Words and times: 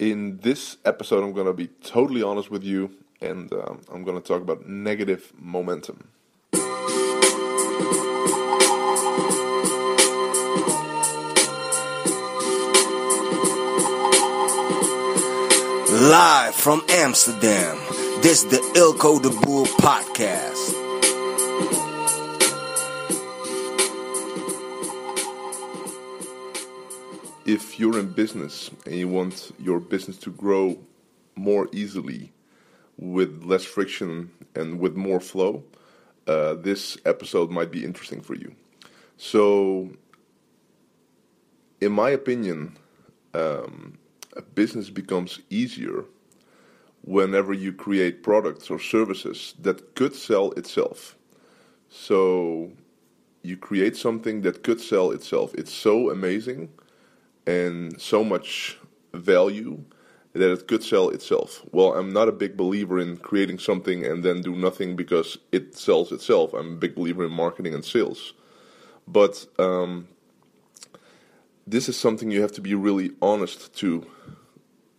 in 0.00 0.38
this 0.38 0.78
episode, 0.86 1.22
I'm 1.22 1.34
going 1.34 1.46
to 1.46 1.52
be 1.52 1.68
totally 1.84 2.22
honest 2.22 2.50
with 2.50 2.64
you 2.64 2.90
and 3.20 3.52
um, 3.52 3.82
I'm 3.92 4.02
going 4.02 4.20
to 4.20 4.26
talk 4.26 4.40
about 4.40 4.66
negative 4.66 5.30
momentum. 5.38 6.08
Live 15.92 16.54
from 16.54 16.82
Amsterdam, 16.88 17.76
this 18.22 18.42
is 18.42 18.46
the 18.46 18.56
Eelco 18.74 19.20
de 19.20 19.28
Boer 19.28 19.66
podcast. 19.66 20.79
If 27.60 27.78
you're 27.78 27.98
in 27.98 28.12
business 28.12 28.70
and 28.86 28.94
you 28.94 29.06
want 29.06 29.52
your 29.58 29.80
business 29.80 30.16
to 30.20 30.30
grow 30.30 30.78
more 31.36 31.68
easily, 31.72 32.32
with 32.96 33.44
less 33.44 33.64
friction 33.64 34.30
and 34.54 34.80
with 34.80 34.96
more 34.96 35.20
flow, 35.20 35.62
uh, 36.26 36.54
this 36.54 36.96
episode 37.04 37.50
might 37.50 37.70
be 37.70 37.84
interesting 37.84 38.22
for 38.22 38.34
you. 38.34 38.54
So, 39.18 39.90
in 41.82 41.92
my 41.92 42.08
opinion, 42.08 42.78
um, 43.34 43.98
a 44.38 44.40
business 44.40 44.88
becomes 44.88 45.40
easier 45.50 46.06
whenever 47.02 47.52
you 47.52 47.74
create 47.74 48.22
products 48.22 48.70
or 48.70 48.78
services 48.78 49.52
that 49.60 49.94
could 49.94 50.14
sell 50.14 50.52
itself. 50.52 51.14
So, 51.90 52.72
you 53.42 53.58
create 53.58 53.96
something 53.98 54.40
that 54.42 54.62
could 54.62 54.80
sell 54.80 55.10
itself. 55.10 55.54
It's 55.54 55.72
so 55.72 56.10
amazing 56.10 56.70
and 57.50 58.00
so 58.00 58.22
much 58.24 58.78
value 59.12 59.84
that 60.32 60.52
it 60.52 60.68
could 60.68 60.84
sell 60.84 61.08
itself. 61.08 61.62
Well, 61.72 61.94
I'm 61.94 62.12
not 62.12 62.28
a 62.28 62.32
big 62.32 62.56
believer 62.56 63.00
in 63.00 63.16
creating 63.16 63.58
something 63.58 64.06
and 64.06 64.22
then 64.22 64.42
do 64.42 64.54
nothing 64.54 64.94
because 64.94 65.38
it 65.50 65.76
sells 65.76 66.12
itself. 66.12 66.54
I'm 66.54 66.74
a 66.74 66.76
big 66.76 66.94
believer 66.94 67.24
in 67.24 67.32
marketing 67.32 67.74
and 67.74 67.84
sales. 67.84 68.34
But 69.08 69.44
um, 69.58 70.06
this 71.66 71.88
is 71.88 71.96
something 71.96 72.30
you 72.30 72.42
have 72.42 72.52
to 72.52 72.60
be 72.60 72.74
really 72.74 73.10
honest 73.20 73.74
to. 73.78 74.06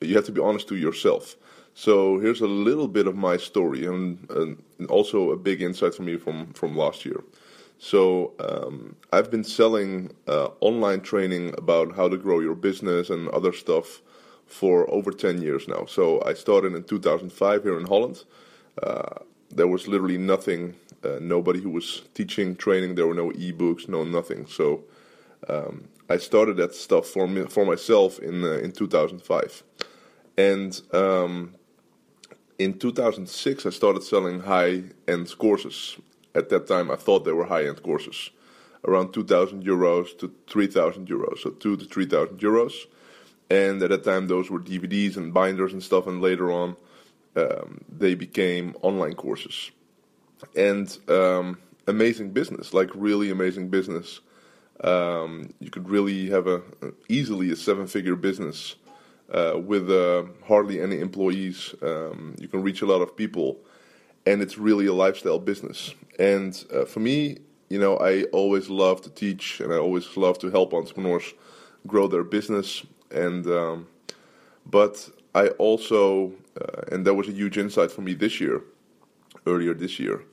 You 0.01 0.15
have 0.15 0.25
to 0.25 0.31
be 0.33 0.41
honest 0.41 0.67
to 0.69 0.75
yourself. 0.75 1.35
So 1.73 2.19
here's 2.19 2.41
a 2.41 2.47
little 2.47 2.87
bit 2.87 3.07
of 3.07 3.15
my 3.15 3.37
story 3.37 3.85
and, 3.85 4.29
and 4.29 4.89
also 4.89 5.31
a 5.31 5.37
big 5.37 5.61
insight 5.61 5.95
for 5.95 6.03
me 6.03 6.17
from, 6.17 6.51
from 6.53 6.75
last 6.75 7.05
year. 7.05 7.23
So 7.83 8.33
um, 8.39 8.95
I've 9.11 9.31
been 9.31 9.43
selling 9.43 10.11
uh, 10.27 10.49
online 10.59 11.01
training 11.01 11.55
about 11.57 11.95
how 11.95 12.07
to 12.09 12.15
grow 12.15 12.39
your 12.39 12.53
business 12.53 13.09
and 13.09 13.27
other 13.29 13.51
stuff 13.51 14.03
for 14.45 14.87
over 14.93 15.09
10 15.09 15.41
years 15.41 15.67
now. 15.67 15.87
So 15.87 16.21
I 16.23 16.35
started 16.35 16.75
in 16.75 16.83
2005 16.83 17.63
here 17.63 17.79
in 17.79 17.87
Holland. 17.87 18.23
Uh, 18.83 19.23
there 19.49 19.67
was 19.67 19.87
literally 19.87 20.19
nothing, 20.19 20.75
uh, 21.03 21.17
nobody 21.19 21.59
who 21.59 21.71
was 21.71 22.03
teaching 22.13 22.55
training. 22.55 22.93
There 22.93 23.07
were 23.07 23.15
no 23.15 23.31
ebooks, 23.31 23.89
no 23.89 24.03
nothing. 24.03 24.45
So 24.45 24.83
um, 25.49 25.85
I 26.07 26.17
started 26.17 26.57
that 26.57 26.75
stuff 26.75 27.07
for 27.07 27.27
me, 27.27 27.45
for 27.45 27.65
myself 27.65 28.19
in 28.19 28.43
uh, 28.43 28.59
in 28.59 28.73
2005, 28.73 29.63
and 30.37 30.79
um, 30.93 31.55
in 32.59 32.77
2006 32.77 33.65
I 33.65 33.69
started 33.71 34.03
selling 34.03 34.41
high 34.41 34.83
end 35.07 35.35
courses. 35.39 35.97
At 36.33 36.49
that 36.49 36.67
time, 36.67 36.89
I 36.91 36.95
thought 36.95 37.25
they 37.25 37.31
were 37.31 37.45
high 37.45 37.65
end 37.65 37.81
courses, 37.83 38.29
around 38.87 39.13
2,000 39.13 39.63
euros 39.63 40.17
to 40.19 40.33
3,000 40.47 41.07
euros, 41.07 41.39
so 41.39 41.49
two 41.51 41.77
to 41.77 41.85
3,000 41.85 42.37
euros 42.39 42.73
and 43.51 43.83
at 43.83 43.89
that 43.89 44.03
time 44.05 44.27
those 44.27 44.49
were 44.49 44.59
DVDs 44.59 45.17
and 45.17 45.33
binders 45.33 45.73
and 45.73 45.83
stuff. 45.83 46.07
And 46.07 46.21
later 46.21 46.51
on, 46.51 46.77
um, 47.35 47.81
they 47.89 48.15
became 48.15 48.75
online 48.81 49.13
courses, 49.13 49.71
and 50.55 50.97
um, 51.09 51.57
amazing 51.87 52.31
business, 52.31 52.73
like 52.73 52.89
really 52.95 53.29
amazing 53.29 53.69
business. 53.69 54.21
Um, 54.83 55.53
you 55.59 55.69
could 55.69 55.87
really 55.89 56.29
have 56.29 56.47
a 56.47 56.61
easily 57.07 57.51
a 57.51 57.55
seven-figure 57.55 58.15
business 58.15 58.75
uh, 59.31 59.59
with 59.63 59.91
uh, 59.91 60.23
hardly 60.47 60.81
any 60.81 60.99
employees. 60.99 61.75
Um, 61.81 62.35
you 62.39 62.47
can 62.47 62.63
reach 62.63 62.81
a 62.81 62.85
lot 62.85 63.01
of 63.01 63.15
people, 63.15 63.59
and 64.25 64.41
it's 64.41 64.57
really 64.57 64.85
a 64.87 64.93
lifestyle 64.93 65.39
business. 65.39 65.93
And 66.19 66.63
uh, 66.73 66.85
for 66.85 66.99
me, 66.99 67.39
you 67.69 67.79
know, 67.79 67.97
I 67.97 68.23
always 68.31 68.69
love 68.69 69.01
to 69.01 69.09
teach, 69.09 69.59
and 69.61 69.73
I 69.73 69.77
always 69.77 70.17
love 70.17 70.37
to 70.39 70.49
help 70.49 70.73
entrepreneurs 70.73 71.33
grow 71.87 72.07
their 72.07 72.23
business 72.23 72.85
and 73.11 73.45
um, 73.47 73.87
but 74.65 75.09
I 75.35 75.49
also 75.49 76.33
uh, 76.59 76.81
and 76.91 77.05
that 77.05 77.13
was 77.13 77.27
a 77.27 77.31
huge 77.31 77.57
insight 77.57 77.91
for 77.91 78.01
me 78.01 78.13
this 78.13 78.39
year, 78.39 78.61
earlier 79.45 79.73
this 79.73 79.99
year. 79.99 80.23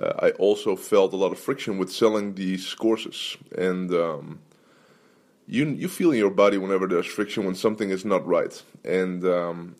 Uh, 0.00 0.12
I 0.20 0.30
also 0.32 0.76
felt 0.76 1.12
a 1.12 1.16
lot 1.16 1.32
of 1.32 1.38
friction 1.38 1.76
with 1.76 1.90
selling 1.90 2.34
these 2.34 2.74
courses, 2.74 3.36
and 3.56 3.92
um, 3.92 4.40
you 5.46 5.66
you 5.66 5.88
feel 5.88 6.12
in 6.12 6.18
your 6.18 6.30
body 6.30 6.58
whenever 6.58 6.86
there's 6.86 7.06
friction 7.06 7.44
when 7.44 7.54
something 7.54 7.90
is 7.90 8.04
not 8.04 8.26
right, 8.26 8.62
and 8.84 9.24
um, 9.24 9.76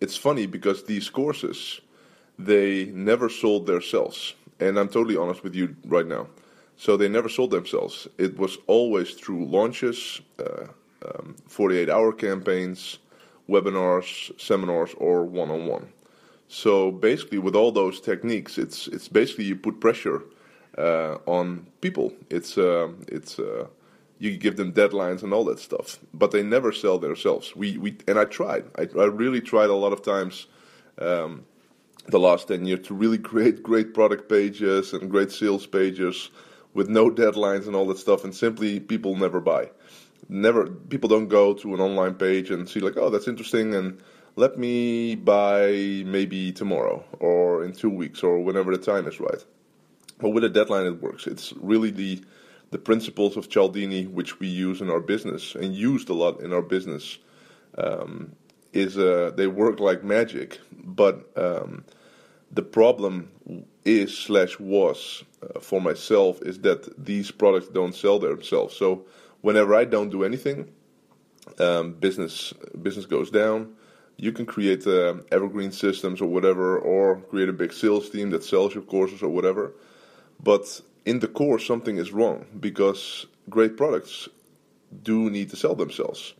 it's 0.00 0.16
funny 0.16 0.46
because 0.46 0.84
these 0.84 1.10
courses 1.10 1.80
they 2.46 2.86
never 2.86 3.28
sold 3.28 3.66
themselves, 3.66 4.34
and 4.58 4.78
I'm 4.78 4.88
totally 4.88 5.16
honest 5.16 5.42
with 5.42 5.54
you 5.54 5.76
right 5.84 6.06
now. 6.06 6.26
So 6.76 6.96
they 6.96 7.08
never 7.08 7.28
sold 7.28 7.50
themselves. 7.50 8.08
It 8.16 8.38
was 8.38 8.56
always 8.66 9.12
through 9.12 9.44
launches, 9.44 10.22
uh, 10.38 10.66
um, 11.04 11.36
48 11.46 11.90
hour 11.90 12.12
campaigns, 12.12 12.98
webinars, 13.48 14.32
seminars, 14.40 14.94
or 14.96 15.24
one 15.24 15.50
on 15.50 15.66
one. 15.66 15.92
So 16.48 16.90
basically, 16.90 17.38
with 17.38 17.54
all 17.54 17.70
those 17.70 18.00
techniques, 18.00 18.58
it's 18.58 18.88
it's 18.88 19.08
basically 19.08 19.44
you 19.44 19.56
put 19.56 19.80
pressure 19.80 20.22
uh, 20.78 21.18
on 21.26 21.66
people. 21.80 22.12
It's 22.30 22.56
uh, 22.58 22.88
it's 23.08 23.38
uh, 23.38 23.66
you 24.18 24.36
give 24.36 24.56
them 24.56 24.72
deadlines 24.72 25.22
and 25.22 25.32
all 25.32 25.44
that 25.44 25.58
stuff, 25.58 25.98
but 26.12 26.30
they 26.30 26.42
never 26.42 26.72
sell 26.72 26.98
themselves. 26.98 27.54
We 27.54 27.78
we 27.78 27.98
and 28.08 28.18
I 28.18 28.24
tried. 28.24 28.64
I, 28.76 28.88
I 28.98 29.04
really 29.04 29.40
tried 29.40 29.70
a 29.70 29.74
lot 29.74 29.92
of 29.92 30.02
times. 30.02 30.46
Um, 30.98 31.44
the 32.10 32.18
last 32.18 32.48
10 32.48 32.64
years 32.64 32.86
to 32.86 32.94
really 32.94 33.18
create 33.18 33.62
great 33.62 33.94
product 33.94 34.28
pages 34.28 34.92
and 34.92 35.10
great 35.10 35.30
sales 35.30 35.66
pages 35.66 36.30
with 36.74 36.88
no 36.88 37.10
deadlines 37.10 37.66
and 37.66 37.74
all 37.74 37.86
that 37.86 37.98
stuff 37.98 38.24
and 38.24 38.34
simply 38.34 38.80
people 38.80 39.16
never 39.16 39.40
buy. 39.40 39.70
Never 40.28 40.66
people 40.68 41.08
don't 41.08 41.28
go 41.28 41.54
to 41.54 41.74
an 41.74 41.80
online 41.80 42.14
page 42.14 42.50
and 42.50 42.68
see 42.68 42.80
like 42.80 42.96
oh 42.96 43.10
that's 43.10 43.26
interesting 43.26 43.74
and 43.74 44.00
let 44.36 44.58
me 44.58 45.16
buy 45.16 46.02
maybe 46.06 46.52
tomorrow 46.52 47.04
or 47.18 47.64
in 47.64 47.72
two 47.72 47.90
weeks 47.90 48.22
or 48.22 48.38
whenever 48.40 48.76
the 48.76 48.82
time 48.82 49.08
is 49.08 49.18
right. 49.18 49.44
But 50.18 50.30
with 50.30 50.44
a 50.44 50.48
deadline 50.48 50.86
it 50.86 51.02
works. 51.02 51.26
It's 51.26 51.52
really 51.54 51.90
the 51.90 52.22
the 52.70 52.78
principles 52.78 53.36
of 53.36 53.48
cialdini 53.48 54.06
which 54.06 54.38
we 54.38 54.46
use 54.46 54.80
in 54.80 54.90
our 54.90 55.00
business 55.00 55.54
and 55.56 55.74
used 55.74 56.08
a 56.08 56.14
lot 56.14 56.40
in 56.40 56.52
our 56.52 56.62
business 56.62 57.18
um, 57.76 58.36
is 58.72 58.96
uh, 58.96 59.32
they 59.34 59.48
work 59.48 59.80
like 59.80 60.04
magic 60.04 60.60
but 60.72 61.28
um, 61.36 61.84
the 62.50 62.62
problem 62.62 63.30
is 63.84 64.16
slash 64.16 64.58
was 64.58 65.24
uh, 65.42 65.60
for 65.60 65.80
myself 65.80 66.40
is 66.42 66.58
that 66.60 67.02
these 67.02 67.30
products 67.30 67.68
don't 67.68 67.94
sell 67.94 68.18
themselves 68.18 68.76
so 68.76 69.04
whenever 69.40 69.74
I 69.74 69.84
don't 69.84 70.10
do 70.10 70.24
anything, 70.24 70.70
um, 71.58 71.92
business 71.92 72.52
business 72.80 73.06
goes 73.06 73.30
down. 73.30 73.74
You 74.16 74.32
can 74.32 74.44
create 74.44 74.86
uh, 74.86 75.14
evergreen 75.32 75.72
systems 75.72 76.20
or 76.20 76.26
whatever, 76.26 76.78
or 76.78 77.20
create 77.30 77.48
a 77.48 77.54
big 77.54 77.72
sales 77.72 78.10
team 78.10 78.30
that 78.30 78.44
sells 78.44 78.74
your 78.74 78.82
courses 78.82 79.22
or 79.22 79.30
whatever. 79.30 79.72
But 80.42 80.80
in 81.06 81.20
the 81.20 81.28
core, 81.28 81.58
something 81.58 81.96
is 81.96 82.12
wrong 82.12 82.44
because 82.58 83.26
great 83.48 83.76
products 83.76 84.28
do 85.02 85.30
need 85.30 85.50
to 85.50 85.56
sell 85.56 85.74
themselves. 85.74 86.34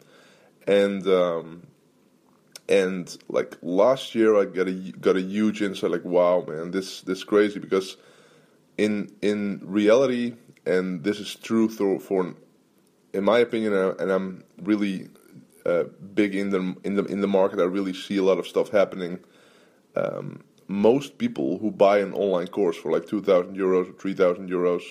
And 0.66 1.06
um, 1.06 1.62
and 2.70 3.18
like 3.28 3.58
last 3.62 4.14
year, 4.14 4.36
I 4.36 4.44
got 4.44 4.68
a 4.68 4.72
got 4.72 5.16
a 5.16 5.20
huge 5.20 5.60
insight. 5.60 5.90
Like, 5.90 6.04
wow, 6.04 6.44
man, 6.46 6.70
this 6.70 7.02
this 7.02 7.24
crazy 7.24 7.58
because 7.58 7.96
in 8.78 9.10
in 9.20 9.60
reality, 9.64 10.34
and 10.64 11.02
this 11.02 11.18
is 11.18 11.34
true 11.34 11.68
for, 11.68 11.98
for 11.98 12.34
in 13.12 13.24
my 13.24 13.40
opinion, 13.40 13.74
uh, 13.74 13.94
and 13.98 14.10
I'm 14.10 14.44
really 14.62 15.08
uh, 15.66 15.84
big 16.14 16.36
in 16.36 16.50
the 16.50 16.76
in 16.84 16.94
the 16.94 17.04
in 17.06 17.20
the 17.20 17.26
market. 17.26 17.58
I 17.58 17.64
really 17.64 17.92
see 17.92 18.18
a 18.18 18.22
lot 18.22 18.38
of 18.38 18.46
stuff 18.46 18.70
happening. 18.70 19.18
Um, 19.96 20.44
most 20.68 21.18
people 21.18 21.58
who 21.58 21.72
buy 21.72 21.98
an 21.98 22.12
online 22.14 22.46
course 22.46 22.76
for 22.76 22.92
like 22.92 23.06
two 23.06 23.20
thousand 23.20 23.56
euros 23.56 23.90
or 23.90 23.92
three 23.94 24.14
thousand 24.14 24.48
euros, 24.48 24.82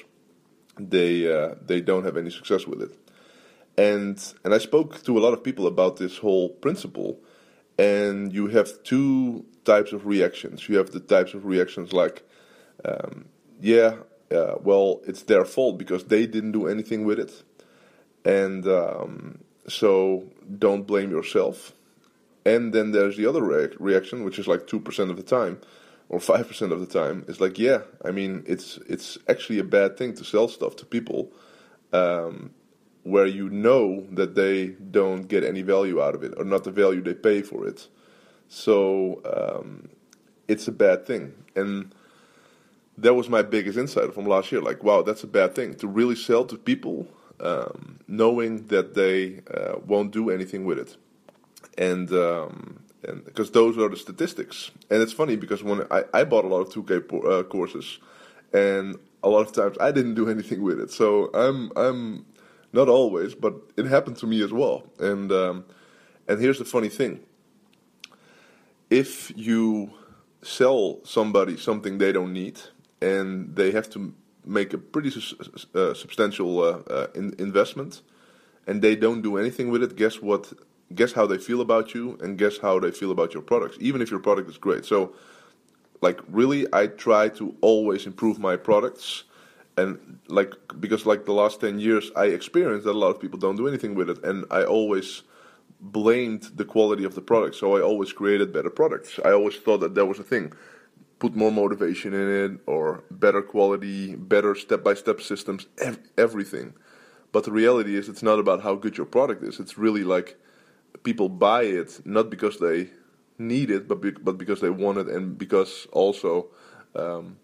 they 0.77 1.31
uh, 1.31 1.55
they 1.65 1.79
don't 1.79 2.03
have 2.03 2.17
any 2.17 2.29
success 2.29 2.67
with 2.67 2.81
it. 2.81 2.91
And 3.77 4.21
and 4.43 4.53
I 4.53 4.57
spoke 4.57 5.01
to 5.03 5.17
a 5.17 5.21
lot 5.21 5.31
of 5.31 5.41
people 5.45 5.65
about 5.65 5.95
this 5.95 6.17
whole 6.17 6.49
principle. 6.49 7.21
And 7.79 8.33
you 8.33 8.47
have 8.49 8.83
two 8.83 9.45
types 9.65 9.93
of 9.93 10.07
reactions. 10.07 10.69
You 10.69 10.77
have 10.77 10.91
the 10.91 11.01
types 11.01 11.33
of 11.35 11.45
reactions 11.45 11.93
like, 11.93 12.23
um, 12.85 13.27
yeah, 13.61 13.97
uh, 14.31 14.55
well, 14.63 15.01
it's 15.07 15.23
their 15.23 15.45
fault 15.45 15.79
because 15.79 16.05
they 16.05 16.27
didn't 16.27 16.53
do 16.53 16.67
anything 16.67 17.05
with 17.05 17.19
it 17.19 17.43
and 18.25 18.67
um, 18.67 19.39
so 19.67 20.25
don't 20.59 20.87
blame 20.87 21.11
yourself. 21.11 21.73
and 22.45 22.73
then 22.73 22.91
there's 22.91 23.17
the 23.17 23.27
other 23.27 23.43
re- 23.43 23.75
reaction, 23.79 24.23
which 24.25 24.39
is 24.39 24.47
like 24.47 24.67
two 24.67 24.79
percent 24.81 25.11
of 25.11 25.17
the 25.17 25.23
time, 25.23 25.59
or 26.09 26.19
five 26.19 26.47
percent 26.47 26.71
of 26.73 26.79
the 26.81 26.87
time. 26.87 27.25
It's 27.29 27.41
like, 27.41 27.59
yeah, 27.59 27.81
I 28.05 28.11
mean, 28.11 28.43
it's 28.47 28.77
it's 28.89 29.17
actually 29.29 29.59
a 29.59 29.65
bad 29.65 29.97
thing 29.97 30.15
to 30.15 30.25
sell 30.25 30.49
stuff 30.49 30.75
to 30.77 30.85
people, 30.85 31.31
um, 31.93 32.51
where 33.03 33.25
you 33.25 33.49
know 33.49 34.05
that 34.11 34.35
they 34.35 34.67
don't 34.67 35.27
get 35.27 35.43
any 35.43 35.61
value 35.61 36.01
out 36.01 36.15
of 36.15 36.23
it, 36.23 36.33
or 36.37 36.43
not 36.43 36.63
the 36.63 36.71
value 36.71 37.01
they 37.01 37.13
pay 37.13 37.41
for 37.41 37.67
it. 37.67 37.87
So 38.47 39.21
um, 39.25 39.89
it's 40.47 40.67
a 40.67 40.71
bad 40.71 41.05
thing, 41.05 41.33
and 41.55 41.93
that 42.97 43.13
was 43.13 43.29
my 43.29 43.41
biggest 43.41 43.77
insight 43.77 44.13
from 44.13 44.25
last 44.25 44.51
year. 44.51 44.61
Like, 44.61 44.83
wow, 44.83 45.01
that's 45.01 45.23
a 45.23 45.27
bad 45.27 45.55
thing 45.55 45.75
to 45.75 45.87
really 45.87 46.15
sell 46.15 46.45
to 46.45 46.57
people, 46.57 47.07
um, 47.39 47.99
knowing 48.07 48.67
that 48.67 48.95
they 48.95 49.41
uh, 49.53 49.79
won't 49.85 50.11
do 50.11 50.29
anything 50.29 50.65
with 50.65 50.79
it, 50.79 50.97
and 51.77 52.11
um, 52.11 52.79
and 53.03 53.23
because 53.23 53.51
those 53.51 53.77
are 53.77 53.89
the 53.89 53.97
statistics. 53.97 54.71
And 54.89 55.01
it's 55.01 55.13
funny 55.13 55.35
because 55.35 55.63
when 55.63 55.85
I, 55.91 56.03
I 56.13 56.23
bought 56.23 56.45
a 56.45 56.47
lot 56.47 56.61
of 56.61 56.69
2K 56.69 57.39
uh, 57.39 57.43
courses, 57.43 57.99
and 58.53 58.97
a 59.23 59.29
lot 59.29 59.41
of 59.41 59.51
times 59.53 59.77
I 59.79 59.91
didn't 59.91 60.15
do 60.15 60.29
anything 60.29 60.61
with 60.61 60.79
it. 60.79 60.91
So 60.91 61.29
I'm 61.33 61.71
I'm 61.75 62.25
not 62.73 62.89
always, 62.89 63.35
but 63.35 63.53
it 63.77 63.85
happened 63.85 64.17
to 64.17 64.27
me 64.27 64.43
as 64.43 64.51
well. 64.51 64.83
And 64.99 65.31
um, 65.31 65.65
and 66.27 66.39
here's 66.41 66.59
the 66.59 66.65
funny 66.65 66.89
thing: 66.89 67.21
if 68.89 69.31
you 69.35 69.91
sell 70.41 70.99
somebody 71.03 71.57
something 71.57 71.97
they 71.97 72.11
don't 72.11 72.33
need 72.33 72.59
and 73.01 73.55
they 73.55 73.71
have 73.71 73.89
to 73.89 74.13
make 74.45 74.73
a 74.73 74.77
pretty 74.77 75.09
su- 75.09 75.37
uh, 75.75 75.93
substantial 75.93 76.59
uh, 76.63 76.79
uh, 76.89 77.07
in- 77.13 77.35
investment 77.39 78.01
and 78.65 78.81
they 78.81 78.95
don't 78.95 79.21
do 79.21 79.37
anything 79.37 79.69
with 79.69 79.83
it 79.83 79.95
guess 79.95 80.21
what? 80.21 80.53
Guess 80.95 81.13
how 81.13 81.27
they 81.27 81.37
feel 81.37 81.61
about 81.61 81.93
you 81.93 82.17
and 82.21 82.37
guess 82.37 82.57
how 82.59 82.79
they 82.79 82.91
feel 82.91 83.11
about 83.11 83.33
your 83.33 83.43
products 83.43 83.77
even 83.81 84.01
if 84.01 84.09
your 84.09 84.19
product 84.19 84.49
is 84.49 84.57
great. 84.57 84.85
So 84.85 85.13
like 86.01 86.19
really 86.29 86.65
i 86.73 86.87
try 86.87 87.29
to 87.29 87.55
always 87.61 88.05
improve 88.05 88.39
my 88.39 88.55
products 88.55 89.23
and 89.79 90.19
like 90.27 90.53
because 90.79 91.05
like 91.05 91.25
the 91.25 91.33
last 91.33 91.61
10 91.61 91.79
years 91.79 92.11
i 92.15 92.25
experienced 92.25 92.85
that 92.85 92.91
a 92.99 93.01
lot 93.05 93.11
of 93.15 93.19
people 93.19 93.39
don't 93.39 93.55
do 93.57 93.67
anything 93.67 93.95
with 93.95 94.09
it 94.09 94.23
and 94.23 94.45
i 94.51 94.63
always 94.63 95.23
blamed 95.81 96.43
the 96.55 96.65
quality 96.65 97.03
of 97.03 97.15
the 97.15 97.21
product. 97.21 97.55
So 97.55 97.77
I 97.77 97.81
always 97.81 98.13
created 98.13 98.53
better 98.53 98.69
products. 98.69 99.19
I 99.23 99.31
always 99.31 99.55
thought 99.57 99.79
that 99.79 99.95
that 99.95 100.05
was 100.05 100.19
a 100.19 100.23
thing. 100.23 100.53
Put 101.19 101.35
more 101.35 101.51
motivation 101.51 102.13
in 102.13 102.29
it, 102.29 102.61
or 102.65 103.03
better 103.11 103.41
quality, 103.41 104.15
better 104.15 104.55
step 104.55 104.83
by 104.83 104.93
step 104.93 105.21
systems, 105.21 105.67
ev- 105.79 105.99
everything. 106.17 106.73
But 107.31 107.43
the 107.43 107.51
reality 107.51 107.95
is, 107.95 108.09
it's 108.09 108.23
not 108.23 108.39
about 108.39 108.61
how 108.61 108.75
good 108.75 108.97
your 108.97 109.05
product 109.05 109.43
is. 109.43 109.59
It's 109.59 109.77
really 109.77 110.03
like 110.03 110.37
people 111.03 111.29
buy 111.29 111.63
it 111.63 112.01
not 112.05 112.29
because 112.29 112.59
they 112.59 112.89
need 113.37 113.69
it, 113.69 113.87
but 113.87 114.01
be- 114.01 114.11
but 114.11 114.37
because 114.37 114.61
they 114.61 114.69
want 114.69 114.97
it, 114.97 115.07
and 115.07 115.37
because 115.37 115.87
also 115.91 116.47
um, 116.95 117.37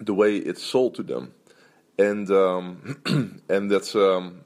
the 0.00 0.14
way 0.14 0.36
it's 0.36 0.62
sold 0.62 0.94
to 0.96 1.02
them, 1.02 1.32
and 1.98 2.30
um, 2.30 3.42
and 3.48 3.70
that's 3.70 3.94
um, 3.94 4.44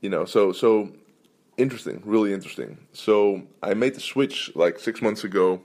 you 0.00 0.10
know 0.10 0.24
so 0.24 0.52
so 0.52 0.92
interesting, 1.56 2.02
really 2.04 2.32
interesting. 2.32 2.78
So 2.92 3.42
I 3.62 3.74
made 3.74 3.94
the 3.94 4.00
switch 4.00 4.50
like 4.54 4.78
six 4.78 5.00
months 5.02 5.24
ago, 5.24 5.62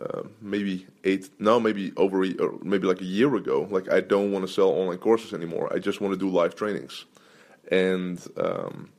uh, 0.00 0.22
maybe 0.40 0.86
eight, 1.04 1.30
now 1.38 1.58
maybe 1.58 1.92
over, 1.96 2.24
a, 2.24 2.34
or 2.36 2.58
maybe 2.62 2.86
like 2.86 3.00
a 3.00 3.04
year 3.04 3.34
ago. 3.34 3.66
Like 3.70 3.90
I 3.90 4.00
don't 4.00 4.32
want 4.32 4.46
to 4.46 4.52
sell 4.52 4.68
online 4.68 4.98
courses 4.98 5.32
anymore. 5.32 5.72
I 5.74 5.78
just 5.78 6.00
want 6.00 6.12
to 6.12 6.18
do 6.18 6.28
live 6.28 6.54
trainings, 6.54 7.06
and 7.70 8.24
um, 8.36 8.90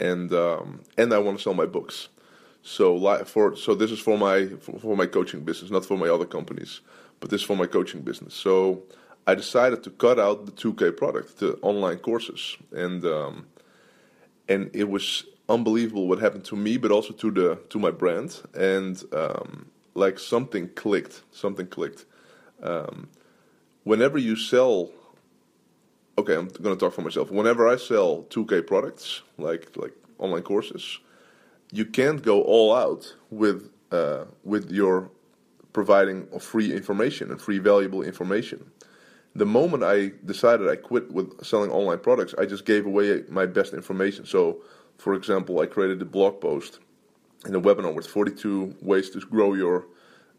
and 0.00 0.32
um, 0.32 0.80
and 0.96 1.12
I 1.12 1.18
want 1.18 1.38
to 1.38 1.42
sell 1.42 1.54
my 1.54 1.66
books. 1.66 2.08
So 2.62 3.24
for 3.24 3.56
so 3.56 3.74
this 3.74 3.90
is 3.90 3.98
for 3.98 4.18
my 4.18 4.46
for, 4.60 4.78
for 4.78 4.96
my 4.96 5.06
coaching 5.06 5.40
business, 5.40 5.70
not 5.70 5.84
for 5.84 5.96
my 5.96 6.08
other 6.08 6.26
companies, 6.26 6.80
but 7.20 7.30
this 7.30 7.40
is 7.40 7.46
for 7.46 7.56
my 7.56 7.66
coaching 7.66 8.02
business. 8.02 8.34
So 8.34 8.82
I 9.28 9.34
decided 9.34 9.82
to 9.82 9.90
cut 9.90 10.18
out 10.18 10.46
the 10.46 10.52
2K 10.52 10.96
product, 10.96 11.36
the 11.36 11.58
online 11.60 11.98
courses, 11.98 12.56
and 12.72 13.04
um, 13.04 13.46
and 14.48 14.70
it 14.72 14.88
was 14.88 15.26
unbelievable 15.50 16.08
what 16.08 16.18
happened 16.18 16.46
to 16.46 16.56
me, 16.56 16.78
but 16.78 16.90
also 16.90 17.12
to 17.12 17.30
the 17.30 17.56
to 17.68 17.78
my 17.78 17.90
brand, 17.90 18.40
and 18.54 19.04
um, 19.12 19.66
like 19.92 20.18
something 20.18 20.70
clicked. 20.70 21.24
Something 21.30 21.66
clicked. 21.66 22.06
Um, 22.62 23.10
whenever 23.84 24.16
you 24.16 24.34
sell, 24.34 24.88
okay, 26.16 26.34
I'm 26.34 26.48
going 26.48 26.74
to 26.74 26.80
talk 26.82 26.94
for 26.94 27.02
myself. 27.02 27.30
Whenever 27.30 27.68
I 27.68 27.76
sell 27.76 28.22
2K 28.30 28.66
products, 28.66 29.20
like 29.36 29.76
like 29.76 29.92
online 30.16 30.42
courses, 30.42 31.00
you 31.70 31.84
can't 31.84 32.22
go 32.22 32.40
all 32.40 32.74
out 32.74 33.14
with 33.28 33.70
uh, 33.92 34.24
with 34.42 34.70
your 34.70 35.10
providing 35.74 36.26
free 36.40 36.72
information 36.72 37.30
and 37.30 37.38
free 37.42 37.58
valuable 37.58 38.00
information 38.02 38.72
the 39.34 39.46
moment 39.46 39.84
I 39.84 40.12
decided 40.24 40.68
I 40.68 40.76
quit 40.76 41.12
with 41.12 41.44
selling 41.44 41.70
online 41.70 41.98
products, 41.98 42.34
I 42.38 42.46
just 42.46 42.64
gave 42.64 42.86
away 42.86 43.22
my 43.28 43.46
best 43.46 43.72
information. 43.72 44.26
So, 44.26 44.62
for 44.96 45.14
example, 45.14 45.60
I 45.60 45.66
created 45.66 46.02
a 46.02 46.04
blog 46.04 46.40
post 46.40 46.80
in 47.46 47.54
a 47.54 47.60
webinar 47.60 47.94
with 47.94 48.06
42 48.06 48.76
ways 48.80 49.10
to 49.10 49.20
grow 49.20 49.54
your 49.54 49.86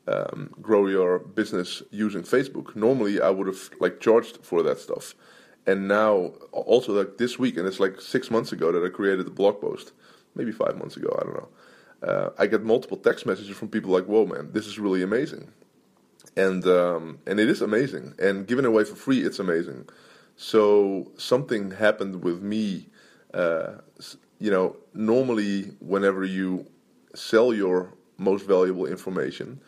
um, 0.08 0.50
grow 0.60 0.88
your 0.88 1.20
business 1.20 1.84
using 1.92 2.24
Facebook. 2.24 2.76
Normally, 2.76 3.22
I 3.22 3.30
would 3.30 3.48
have 3.48 3.70
like 3.80 4.00
charged 4.00 4.40
for 4.42 4.64
that 4.64 4.80
stuff, 4.80 5.14
and 5.68 5.88
now 5.88 6.34
also 6.52 6.94
like 6.94 7.18
this 7.18 7.38
week, 7.38 7.58
and 7.58 7.68
it's 7.68 7.80
like 7.80 8.02
six 8.02 8.32
months 8.32 8.52
ago 8.52 8.72
that 8.72 8.84
I 8.84 8.90
created 8.90 9.26
the 9.28 9.32
blog 9.32 9.62
post, 9.62 9.94
maybe 10.36 10.52
five 10.52 10.78
months 10.78 10.98
ago, 10.98 11.16
I 11.20 11.24
don't 11.24 11.34
know. 11.36 11.50
Uh, 12.02 12.30
I 12.40 12.48
get 12.48 12.64
multiple 12.64 12.98
text 12.98 13.26
messages 13.26 13.56
from 13.56 13.68
people 13.68 13.92
like, 13.92 14.06
"Whoa, 14.06 14.26
man, 14.26 14.50
this 14.52 14.66
is 14.66 14.80
really 14.80 15.04
amazing." 15.04 15.52
And 16.36 16.66
um, 16.66 17.20
and 17.26 17.40
it 17.40 17.50
is 17.50 17.62
amazing. 17.62 18.14
And 18.20 18.48
giving 18.48 18.66
away 18.66 18.84
for 18.84 18.96
free, 18.96 19.22
it's 19.22 19.40
amazing. 19.40 19.88
So 20.36 21.12
something 21.18 21.72
happened 21.72 22.24
with 22.24 22.42
me. 22.42 22.88
Uh, 23.34 23.74
you 24.40 24.50
know, 24.50 24.78
normally 24.94 25.74
whenever 25.80 26.24
you 26.24 26.66
sell 27.14 27.54
your 27.54 27.94
most 28.18 28.46
valuable 28.48 28.86
information, 28.86 29.60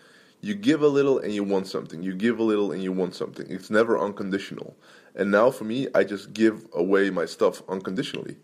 you 0.42 0.56
give 0.56 0.82
a 0.82 0.88
little 0.88 1.20
and 1.20 1.34
you 1.34 1.44
want 1.44 1.68
something. 1.68 2.02
You 2.02 2.16
give 2.16 2.40
a 2.40 2.44
little 2.44 2.72
and 2.72 2.82
you 2.82 2.92
want 2.92 3.16
something. 3.16 3.46
It's 3.50 3.70
never 3.70 4.00
unconditional. 4.00 4.76
And 5.16 5.30
now 5.30 5.52
for 5.52 5.66
me, 5.66 5.88
I 5.94 6.04
just 6.04 6.34
give 6.34 6.66
away 6.74 7.10
my 7.10 7.26
stuff 7.26 7.62
unconditionally. 7.68 8.38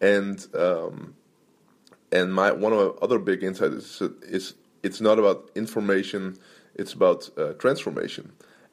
And 0.00 0.46
um, 0.54 1.14
and 2.12 2.32
my 2.32 2.52
one 2.52 2.72
of 2.72 2.78
my 2.78 2.92
other 3.02 3.18
big 3.18 3.42
insights 3.42 4.00
is, 4.00 4.10
is 4.22 4.54
it's 4.82 5.00
not 5.00 5.18
about 5.18 5.50
information 5.54 6.38
it's 6.80 6.94
about 6.94 7.20
uh, 7.36 7.52
transformation. 7.64 8.32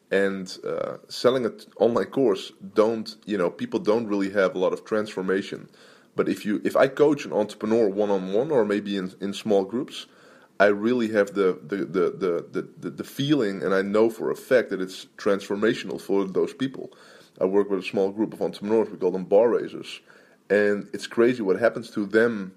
And 0.10 0.48
uh, 0.66 0.98
selling 1.10 1.46
an 1.46 1.54
online 1.86 2.12
course, 2.20 2.54
don't 2.82 3.10
you 3.26 3.38
know? 3.38 3.50
People 3.50 3.80
don't 3.92 4.08
really 4.08 4.32
have 4.32 4.56
a 4.56 4.60
lot 4.66 4.74
of 4.74 4.86
transformation. 4.86 5.70
But 6.16 6.30
if 6.30 6.46
you, 6.46 6.62
if 6.64 6.76
I 6.76 6.88
coach 6.88 7.26
an 7.26 7.34
entrepreneur 7.34 7.90
one 7.90 8.10
on 8.10 8.34
one, 8.34 8.50
or 8.50 8.66
maybe 8.66 8.96
in, 9.02 9.14
in 9.20 9.34
small 9.34 9.64
groups, 9.66 10.08
I 10.60 10.68
really 10.88 11.10
have 11.18 11.34
the 11.34 11.60
the, 11.72 11.78
the, 11.98 12.06
the, 12.54 12.68
the, 12.80 12.90
the 12.90 13.04
feeling, 13.04 13.62
and 13.64 13.74
I 13.74 13.82
know 13.82 14.10
for 14.10 14.32
a 14.32 14.36
fact 14.36 14.70
that 14.72 14.82
it's 14.82 15.08
transformational 15.18 16.00
for 16.00 16.26
those 16.26 16.54
people. 16.54 16.86
I 17.40 17.46
work 17.46 17.70
with 17.70 17.80
a 17.80 17.88
small 17.94 18.10
group 18.12 18.34
of 18.34 18.42
entrepreneurs. 18.42 18.90
We 18.90 18.98
call 18.98 19.12
them 19.12 19.26
bar 19.26 19.50
raisers, 19.50 20.02
and 20.50 20.88
it's 20.94 21.08
crazy 21.08 21.44
what 21.44 21.60
happens 21.60 21.92
to 21.92 22.06
them 22.06 22.54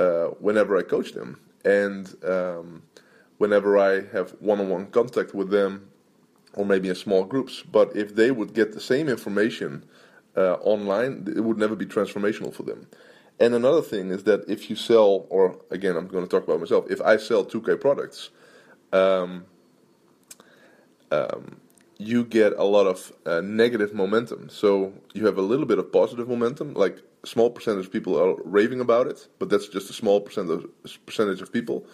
uh, 0.00 0.28
whenever 0.46 0.76
I 0.76 0.82
coach 0.82 1.12
them. 1.12 1.38
And 1.64 2.12
um, 2.24 2.82
whenever 3.38 3.78
I 3.78 4.02
have 4.12 4.30
one-on-one 4.40 4.86
contact 4.86 5.34
with 5.34 5.50
them, 5.50 5.88
or 6.54 6.64
maybe 6.64 6.88
in 6.88 6.94
small 6.94 7.24
groups. 7.24 7.62
But 7.62 7.96
if 7.96 8.14
they 8.14 8.30
would 8.30 8.54
get 8.54 8.72
the 8.72 8.80
same 8.80 9.08
information 9.08 9.84
uh, 10.36 10.54
online, 10.54 11.32
it 11.34 11.40
would 11.40 11.58
never 11.58 11.76
be 11.76 11.86
transformational 11.86 12.52
for 12.52 12.62
them. 12.62 12.86
And 13.40 13.54
another 13.54 13.82
thing 13.82 14.10
is 14.10 14.24
that 14.24 14.48
if 14.48 14.70
you 14.70 14.76
sell, 14.76 15.26
or 15.28 15.58
again, 15.70 15.96
I'm 15.96 16.06
going 16.06 16.24
to 16.24 16.30
talk 16.30 16.44
about 16.44 16.60
myself. 16.60 16.86
If 16.88 17.00
I 17.00 17.16
sell 17.16 17.44
2K 17.44 17.80
products, 17.80 18.30
um, 18.92 19.44
um, 21.10 21.56
you 21.98 22.24
get 22.24 22.52
a 22.52 22.64
lot 22.64 22.86
of 22.86 23.12
uh, 23.26 23.40
negative 23.40 23.92
momentum. 23.94 24.48
So 24.50 24.92
you 25.14 25.26
have 25.26 25.38
a 25.38 25.42
little 25.42 25.66
bit 25.66 25.78
of 25.78 25.92
positive 25.92 26.28
momentum, 26.28 26.74
like 26.74 26.98
small 27.24 27.50
percentage 27.50 27.86
of 27.86 27.92
people 27.92 28.20
are 28.20 28.36
raving 28.44 28.80
about 28.80 29.06
it, 29.06 29.26
but 29.38 29.48
that's 29.48 29.68
just 29.68 29.90
a 29.90 29.92
small 29.92 30.20
percentage 30.20 30.66
percentage 31.06 31.40
of 31.40 31.52
people 31.52 31.86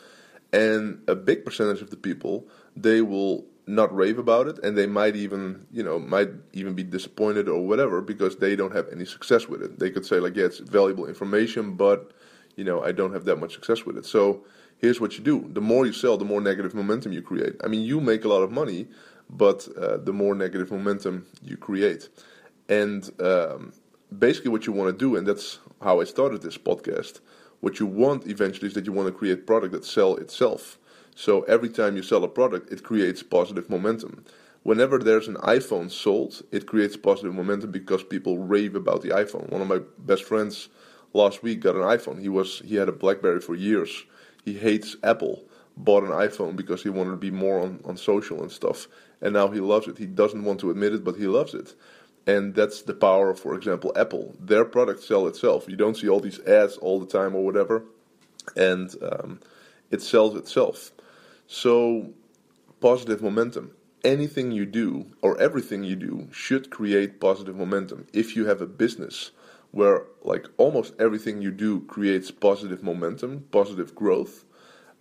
and 0.52 1.02
a 1.08 1.14
big 1.14 1.44
percentage 1.44 1.80
of 1.80 1.90
the 1.90 1.96
people 1.96 2.46
they 2.76 3.00
will 3.02 3.44
not 3.66 3.94
rave 3.94 4.18
about 4.18 4.48
it 4.48 4.58
and 4.64 4.76
they 4.76 4.86
might 4.86 5.14
even 5.14 5.66
you 5.70 5.82
know 5.82 5.98
might 5.98 6.30
even 6.52 6.74
be 6.74 6.82
disappointed 6.82 7.48
or 7.48 7.66
whatever 7.66 8.00
because 8.00 8.36
they 8.36 8.56
don't 8.56 8.74
have 8.74 8.88
any 8.90 9.04
success 9.04 9.46
with 9.48 9.62
it. 9.62 9.78
They 9.78 9.90
could 9.90 10.04
say 10.04 10.18
like 10.18 10.34
yeah 10.34 10.46
it's 10.46 10.58
valuable 10.58 11.06
information 11.06 11.74
but 11.76 12.12
you 12.56 12.64
know 12.64 12.82
i 12.82 12.90
don't 12.90 13.12
have 13.12 13.24
that 13.26 13.36
much 13.36 13.54
success 13.54 13.86
with 13.86 13.96
it. 13.96 14.04
So 14.06 14.44
here's 14.78 15.00
what 15.00 15.16
you 15.16 15.22
do. 15.22 15.48
The 15.52 15.60
more 15.60 15.86
you 15.86 15.92
sell 15.92 16.16
the 16.16 16.24
more 16.24 16.40
negative 16.40 16.74
momentum 16.74 17.12
you 17.12 17.22
create. 17.22 17.54
I 17.62 17.68
mean 17.68 17.82
you 17.82 18.00
make 18.00 18.24
a 18.24 18.28
lot 18.28 18.42
of 18.42 18.50
money 18.50 18.88
but 19.28 19.68
uh, 19.80 19.98
the 19.98 20.12
more 20.12 20.34
negative 20.34 20.72
momentum 20.72 21.26
you 21.40 21.56
create. 21.56 22.08
And 22.68 23.08
um, 23.20 23.72
basically 24.18 24.50
what 24.50 24.66
you 24.66 24.72
want 24.72 24.90
to 24.90 24.98
do 24.98 25.16
and 25.16 25.26
that's 25.26 25.60
how 25.82 26.00
i 26.00 26.04
started 26.04 26.42
this 26.42 26.58
podcast 26.58 27.20
What 27.60 27.78
you 27.78 27.86
want 27.86 28.26
eventually 28.26 28.68
is 28.68 28.74
that 28.74 28.86
you 28.86 28.92
want 28.92 29.08
to 29.08 29.18
create 29.18 29.46
product 29.46 29.72
that 29.72 29.84
sell 29.84 30.16
itself. 30.16 30.78
So 31.14 31.42
every 31.42 31.68
time 31.68 31.96
you 31.96 32.02
sell 32.02 32.24
a 32.24 32.28
product, 32.28 32.72
it 32.72 32.82
creates 32.82 33.22
positive 33.22 33.68
momentum. 33.68 34.24
Whenever 34.62 34.98
there's 34.98 35.28
an 35.28 35.36
iPhone 35.36 35.90
sold, 35.90 36.42
it 36.52 36.66
creates 36.66 36.96
positive 36.96 37.34
momentum 37.34 37.70
because 37.70 38.02
people 38.02 38.38
rave 38.38 38.74
about 38.74 39.02
the 39.02 39.08
iPhone. 39.08 39.50
One 39.50 39.60
of 39.60 39.68
my 39.68 39.80
best 39.98 40.24
friends 40.24 40.68
last 41.12 41.42
week 41.42 41.60
got 41.60 41.76
an 41.76 41.82
iPhone. 41.82 42.20
He 42.20 42.28
was 42.28 42.60
he 42.64 42.76
had 42.76 42.88
a 42.88 42.92
BlackBerry 42.92 43.40
for 43.40 43.54
years. 43.54 44.04
He 44.44 44.54
hates 44.54 44.96
Apple. 45.02 45.44
Bought 45.76 46.04
an 46.04 46.10
iPhone 46.10 46.56
because 46.56 46.82
he 46.82 46.90
wanted 46.90 47.12
to 47.12 47.16
be 47.16 47.30
more 47.30 47.60
on, 47.60 47.80
on 47.86 47.96
social 47.96 48.42
and 48.42 48.52
stuff. 48.52 48.86
And 49.22 49.32
now 49.32 49.48
he 49.48 49.60
loves 49.60 49.86
it. 49.86 49.96
He 49.96 50.04
doesn't 50.06 50.44
want 50.44 50.60
to 50.60 50.70
admit 50.70 50.92
it, 50.92 51.04
but 51.04 51.16
he 51.16 51.26
loves 51.26 51.54
it. 51.54 51.74
And 52.26 52.54
that's 52.54 52.82
the 52.82 52.94
power 52.94 53.30
of, 53.30 53.40
for 53.40 53.54
example, 53.54 53.92
Apple. 53.96 54.34
Their 54.38 54.64
products 54.64 55.06
sell 55.06 55.26
itself. 55.26 55.68
You 55.68 55.76
don't 55.76 55.96
see 55.96 56.08
all 56.08 56.20
these 56.20 56.40
ads 56.40 56.76
all 56.76 57.00
the 57.00 57.06
time 57.06 57.34
or 57.34 57.44
whatever. 57.44 57.84
And 58.56 58.94
um, 59.02 59.40
it 59.90 60.02
sells 60.02 60.36
itself. 60.36 60.92
So, 61.46 62.12
positive 62.80 63.22
momentum. 63.22 63.72
Anything 64.04 64.52
you 64.52 64.64
do 64.64 65.06
or 65.20 65.38
everything 65.40 65.84
you 65.84 65.96
do 65.96 66.28
should 66.32 66.70
create 66.70 67.20
positive 67.20 67.56
momentum. 67.56 68.06
If 68.12 68.36
you 68.36 68.46
have 68.46 68.60
a 68.60 68.66
business 68.66 69.30
where, 69.72 70.04
like, 70.22 70.46
almost 70.56 70.94
everything 70.98 71.42
you 71.42 71.50
do 71.50 71.80
creates 71.82 72.30
positive 72.30 72.82
momentum, 72.82 73.46
positive 73.50 73.94
growth, 73.94 74.44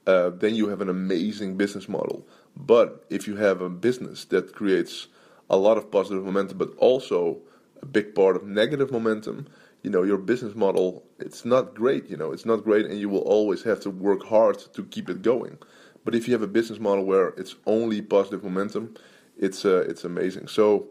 uh, 0.06 0.30
then 0.30 0.56
you 0.56 0.70
have 0.70 0.82
an 0.82 0.90
amazing 0.90 1.58
business 1.58 1.88
model. 1.88 2.26
But 2.56 3.06
if 3.10 3.28
you 3.28 3.38
have 3.38 3.62
a 3.62 3.70
business 3.70 4.26
that 4.26 4.54
creates 4.54 5.08
a 5.50 5.58
lot 5.58 5.78
of 5.78 5.92
positive 5.92 6.24
momentum, 6.24 6.58
but 6.58 6.76
also 6.78 7.38
a 7.82 7.86
big 7.86 8.14
part 8.14 8.36
of 8.36 8.44
negative 8.44 8.92
momentum, 8.92 9.48
you 9.84 9.90
know, 9.90 10.04
your 10.04 10.18
business 10.18 10.56
model, 10.56 11.04
it's 11.20 11.46
not 11.46 11.74
great, 11.74 12.10
you 12.10 12.18
know, 12.18 12.32
it's 12.32 12.46
not 12.46 12.64
great, 12.64 12.86
and 12.86 13.00
you 13.00 13.10
will 13.10 13.22
always 13.22 13.64
have 13.64 13.80
to 13.82 13.90
work 13.90 14.26
hard 14.26 14.60
to 14.74 14.84
keep 14.84 15.10
it 15.10 15.22
going. 15.22 15.58
But 16.04 16.16
if 16.16 16.28
you 16.28 16.34
have 16.34 16.42
a 16.42 16.48
business 16.48 16.80
model 16.80 17.06
where 17.06 17.30
it's 17.30 17.56
only 17.66 18.02
positive 18.02 18.44
momentum, 18.44 18.96
it's 19.38 19.66
uh, 19.66 19.86
it's 19.88 20.04
amazing. 20.04 20.48
So 20.48 20.88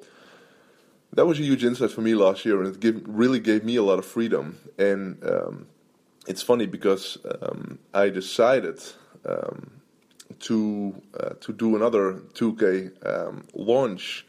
that 1.12 1.26
was 1.26 1.38
a 1.38 1.42
huge 1.42 1.64
insight 1.64 1.90
for 1.90 2.00
me 2.00 2.14
last 2.14 2.44
year, 2.44 2.62
and 2.62 2.74
it 2.74 2.80
give, 2.80 3.02
really 3.06 3.40
gave 3.40 3.64
me 3.64 3.76
a 3.76 3.82
lot 3.82 3.98
of 3.98 4.06
freedom. 4.06 4.58
And 4.78 5.22
um, 5.24 5.66
it's 6.26 6.42
funny 6.42 6.66
because 6.66 7.18
um, 7.42 7.78
I 7.94 8.08
decided 8.08 8.80
um, 9.26 9.80
to 10.40 11.02
uh, 11.18 11.30
to 11.40 11.52
do 11.52 11.76
another 11.76 12.14
2K 12.34 13.06
um, 13.06 13.44
launch 13.54 14.26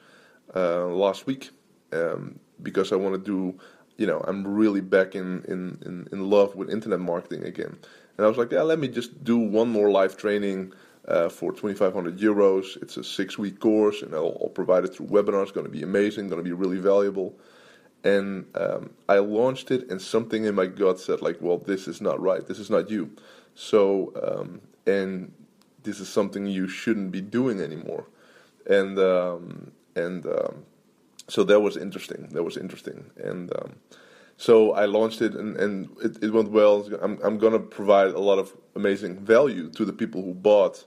uh, 0.55 0.85
last 0.85 1.25
week 1.25 1.51
um, 1.93 2.39
because 2.61 2.91
I 2.91 2.95
want 2.95 3.15
to 3.15 3.19
do. 3.19 3.59
You 3.97 4.07
know, 4.07 4.23
I'm 4.25 4.47
really 4.47 4.79
back 4.79 5.13
in, 5.13 5.43
in, 5.49 5.77
in, 5.85 6.07
in 6.13 6.29
love 6.29 6.55
with 6.55 6.69
internet 6.69 7.01
marketing 7.01 7.43
again. 7.43 7.77
And 8.15 8.25
I 8.25 8.29
was 8.29 8.37
like, 8.37 8.49
yeah, 8.49 8.61
let 8.61 8.79
me 8.79 8.87
just 8.87 9.25
do 9.25 9.37
one 9.37 9.69
more 9.69 9.91
live 9.91 10.15
training 10.15 10.71
uh, 11.07 11.27
for 11.27 11.51
2,500 11.51 12.17
euros. 12.17 12.81
It's 12.81 12.97
a 12.97 13.03
six 13.03 13.37
week 13.37 13.59
course, 13.59 14.01
and 14.01 14.13
I'll, 14.13 14.37
I'll, 14.41 14.49
provide 14.49 14.85
it 14.85 14.95
through 14.95 15.07
webinars. 15.07 15.43
It's 15.43 15.51
going 15.51 15.65
to 15.65 15.71
be 15.71 15.83
amazing, 15.83 16.29
going 16.29 16.43
to 16.43 16.49
be 16.49 16.53
really 16.53 16.77
valuable. 16.77 17.37
And 18.03 18.45
um, 18.55 18.91
I 19.09 19.17
launched 19.19 19.71
it, 19.71 19.89
and 19.89 20.01
something 20.01 20.45
in 20.45 20.55
my 20.55 20.67
gut 20.67 20.99
said, 20.99 21.21
like, 21.21 21.37
well, 21.41 21.57
this 21.57 21.87
is 21.87 21.99
not 21.99 22.21
right. 22.21 22.45
This 22.45 22.59
is 22.59 22.69
not 22.69 22.89
you. 22.89 23.11
So, 23.55 24.13
um, 24.21 24.61
and 24.85 25.33
this 25.83 25.99
is 25.99 26.07
something 26.07 26.45
you 26.45 26.67
shouldn't 26.67 27.11
be 27.11 27.21
doing 27.21 27.59
anymore. 27.59 28.05
And, 28.65 28.97
um, 28.99 29.71
and, 30.05 30.25
um, 30.25 30.65
so 31.27 31.43
that 31.43 31.59
was 31.59 31.77
interesting. 31.77 32.29
That 32.31 32.43
was 32.43 32.57
interesting. 32.57 33.11
And, 33.17 33.51
um, 33.57 33.75
so 34.37 34.71
I 34.71 34.85
launched 34.85 35.21
it 35.21 35.33
and, 35.35 35.57
and 35.57 35.89
it, 36.01 36.23
it 36.23 36.31
went 36.31 36.49
well. 36.49 36.87
I'm, 37.01 37.19
I'm 37.21 37.37
going 37.37 37.53
to 37.53 37.59
provide 37.59 38.11
a 38.13 38.19
lot 38.19 38.39
of 38.39 38.53
amazing 38.73 39.19
value 39.19 39.69
to 39.71 39.83
the 39.83 39.91
people 39.93 40.23
who 40.23 40.33
bought. 40.33 40.85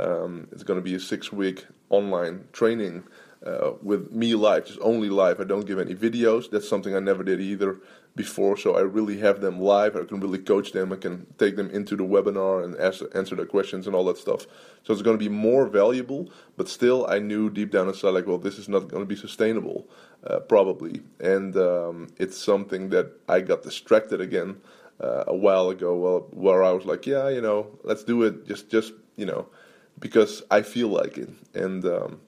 Um, 0.00 0.48
it's 0.52 0.62
going 0.62 0.78
to 0.78 0.82
be 0.90 0.94
a 0.94 1.00
six 1.00 1.30
week 1.30 1.66
online 1.90 2.48
training 2.52 3.04
uh, 3.44 3.72
with 3.82 4.10
me 4.10 4.34
live, 4.34 4.64
just 4.64 4.78
only 4.80 5.10
live. 5.10 5.38
I 5.38 5.44
don't 5.44 5.66
give 5.66 5.78
any 5.78 5.94
videos. 5.94 6.50
That's 6.50 6.68
something 6.68 6.96
I 6.96 7.00
never 7.00 7.22
did 7.22 7.40
either 7.42 7.78
before. 8.16 8.56
So 8.56 8.76
I 8.76 8.80
really 8.80 9.18
have 9.18 9.40
them 9.40 9.60
live. 9.60 9.96
I 9.96 10.04
can 10.04 10.20
really 10.20 10.38
coach 10.38 10.72
them. 10.72 10.92
I 10.92 10.96
can 10.96 11.26
take 11.38 11.56
them 11.56 11.70
into 11.70 11.96
the 11.96 12.04
webinar 12.04 12.64
and 12.64 12.76
ask, 12.78 13.02
answer 13.14 13.34
their 13.34 13.46
questions 13.46 13.86
and 13.86 13.96
all 13.96 14.04
that 14.04 14.18
stuff. 14.18 14.46
So 14.84 14.92
it's 14.92 15.02
going 15.02 15.18
to 15.18 15.24
be 15.24 15.28
more 15.28 15.66
valuable. 15.66 16.30
But 16.56 16.68
still, 16.68 17.06
I 17.08 17.18
knew 17.18 17.50
deep 17.50 17.72
down 17.72 17.88
inside, 17.88 18.10
like, 18.10 18.26
well, 18.26 18.38
this 18.38 18.58
is 18.58 18.68
not 18.68 18.88
going 18.88 19.02
to 19.02 19.06
be 19.06 19.16
sustainable, 19.16 19.88
uh, 20.26 20.40
probably. 20.40 21.02
And 21.18 21.56
um, 21.56 22.08
it's 22.18 22.38
something 22.38 22.90
that 22.90 23.12
I 23.28 23.40
got 23.40 23.62
distracted 23.62 24.20
again 24.20 24.60
uh, 25.00 25.24
a 25.26 25.34
while 25.34 25.70
ago, 25.70 25.96
well, 25.96 26.26
where 26.30 26.62
I 26.62 26.70
was 26.70 26.84
like, 26.84 27.06
yeah, 27.06 27.28
you 27.28 27.40
know, 27.40 27.78
let's 27.82 28.04
do 28.04 28.22
it. 28.22 28.46
Just, 28.46 28.70
just 28.70 28.92
you 29.16 29.26
know, 29.26 29.48
because 29.98 30.42
I 30.50 30.62
feel 30.62 30.88
like 30.88 31.18
it. 31.18 31.30
And 31.54 31.84
um, 31.84 32.20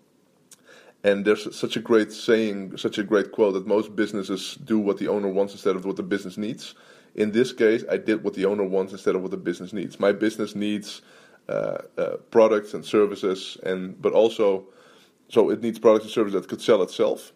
and 1.07 1.25
there's 1.25 1.57
such 1.57 1.77
a 1.77 1.81
great 1.81 2.11
saying, 2.11 2.77
such 2.77 2.99
a 2.99 3.05
great 3.05 3.31
quote 3.31 3.55
that 3.55 3.65
most 3.65 3.95
businesses 3.95 4.59
do 4.65 4.77
what 4.77 4.99
the 4.99 5.07
owner 5.07 5.29
wants 5.29 5.53
instead 5.53 5.77
of 5.77 5.85
what 5.85 5.95
the 5.95 6.03
business 6.03 6.37
needs. 6.37 6.75
In 7.15 7.31
this 7.31 7.53
case, 7.53 7.85
I 7.89 7.97
did 7.97 8.25
what 8.25 8.35
the 8.35 8.45
owner 8.45 8.65
wants 8.65 8.91
instead 8.93 9.15
of 9.15 9.23
what 9.23 9.31
the 9.31 9.37
business 9.37 9.73
needs. 9.73 10.01
My 10.01 10.11
business 10.11 10.57
needs 10.57 11.03
uh, 11.49 11.79
uh, 11.97 12.17
products 12.33 12.75
and 12.75 12.85
services, 12.85 13.57
and 13.63 14.03
but 14.03 14.15
also, 14.15 14.67
so 15.29 15.49
it 15.51 15.63
needs 15.63 15.79
products 15.79 16.07
and 16.07 16.13
services 16.13 16.41
that 16.41 16.49
could 16.49 16.61
sell 16.61 16.83
itself. 16.83 17.33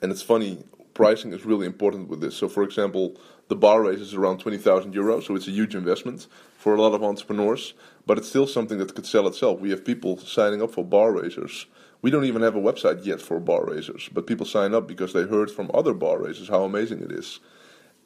And 0.00 0.10
it's 0.10 0.22
funny, 0.22 0.64
pricing 0.94 1.34
is 1.34 1.44
really 1.44 1.66
important 1.66 2.08
with 2.08 2.22
this. 2.22 2.36
So, 2.36 2.48
for 2.48 2.62
example, 2.62 3.20
the 3.48 3.56
bar 3.56 3.82
race 3.82 4.00
is 4.00 4.14
around 4.14 4.38
20,000 4.38 4.94
euros, 4.94 5.26
so 5.26 5.36
it's 5.36 5.46
a 5.46 5.50
huge 5.50 5.74
investment 5.74 6.26
for 6.56 6.74
a 6.74 6.80
lot 6.80 6.94
of 6.94 7.04
entrepreneurs, 7.04 7.74
but 8.06 8.16
it's 8.16 8.28
still 8.30 8.46
something 8.46 8.78
that 8.78 8.94
could 8.94 9.04
sell 9.04 9.28
itself. 9.28 9.60
We 9.60 9.68
have 9.70 9.84
people 9.84 10.16
signing 10.16 10.62
up 10.62 10.70
for 10.70 10.82
bar 10.82 11.12
raisers 11.12 11.66
we 12.02 12.10
don't 12.10 12.24
even 12.24 12.42
have 12.42 12.54
a 12.54 12.60
website 12.60 13.04
yet 13.04 13.20
for 13.20 13.40
bar 13.40 13.64
raisers, 13.66 14.08
but 14.12 14.26
people 14.26 14.46
sign 14.46 14.74
up 14.74 14.86
because 14.86 15.12
they 15.12 15.24
heard 15.24 15.50
from 15.50 15.70
other 15.74 15.94
bar 15.94 16.22
raisers 16.22 16.48
how 16.48 16.62
amazing 16.62 17.00
it 17.02 17.10
is. 17.10 17.40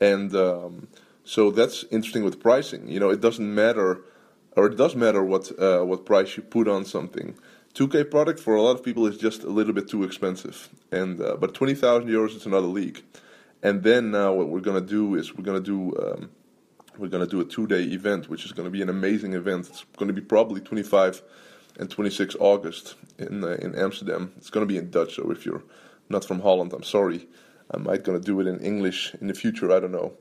And 0.01 0.35
um, 0.35 0.89
so 1.25 1.51
that's 1.51 1.85
interesting 1.91 2.25
with 2.25 2.41
pricing. 2.41 2.89
You 2.89 3.01
know, 3.01 3.11
it 3.11 3.21
doesn't 3.21 3.55
matter, 3.55 4.01
or 4.57 4.67
it 4.67 4.77
does 4.77 4.97
matter 4.97 5.23
what 5.23 5.53
uh, 5.59 5.85
what 5.85 6.07
price 6.07 6.37
you 6.37 6.43
put 6.43 6.69
on 6.69 6.85
something. 6.85 7.35
2K 7.75 8.11
product 8.11 8.39
for 8.39 8.55
a 8.55 8.63
lot 8.63 8.73
of 8.73 8.85
people 8.85 9.07
is 9.07 9.17
just 9.17 9.45
a 9.45 9.49
little 9.49 9.73
bit 9.73 9.89
too 9.89 10.05
expensive, 10.05 10.69
and 10.91 11.21
uh, 11.23 11.37
but 11.37 11.55
20,000 11.55 12.09
euros 12.09 12.37
is 12.37 12.45
another 12.45 12.67
league. 12.67 13.03
And 13.63 13.83
then 13.83 14.11
now 14.11 14.33
what 14.35 14.49
we're 14.49 14.61
gonna 14.61 14.81
do 14.81 15.15
is 15.15 15.35
we're 15.35 15.45
gonna 15.45 15.61
do 15.61 15.95
um, 15.97 16.31
we're 16.99 17.09
gonna 17.09 17.27
do 17.27 17.41
a 17.41 17.45
two-day 17.45 17.85
event, 17.85 18.29
which 18.29 18.45
is 18.45 18.53
gonna 18.53 18.71
be 18.71 18.83
an 18.83 18.89
amazing 18.89 19.35
event. 19.35 19.69
It's 19.69 19.85
gonna 19.97 20.13
be 20.13 20.21
probably 20.21 20.61
25 20.61 21.23
and 21.79 21.91
26 21.91 22.37
August 22.41 22.95
in 23.19 23.45
uh, 23.45 23.57
in 23.61 23.75
Amsterdam. 23.75 24.33
It's 24.37 24.51
going 24.51 24.67
to 24.67 24.73
be 24.73 24.79
in 24.79 24.91
Dutch, 24.91 25.17
so 25.17 25.31
if 25.31 25.47
you're 25.47 25.63
not 26.09 26.25
from 26.25 26.41
Holland, 26.41 26.73
I'm 26.73 26.83
sorry. 26.83 27.29
I 27.71 27.79
might 27.79 28.05
going 28.05 28.21
to 28.21 28.25
do 28.25 28.41
it 28.41 28.47
in 28.47 28.61
English 28.61 29.15
in 29.21 29.29
the 29.29 29.35
future. 29.35 29.73
I 29.73 29.81
don't 29.81 29.93
know, 29.93 30.13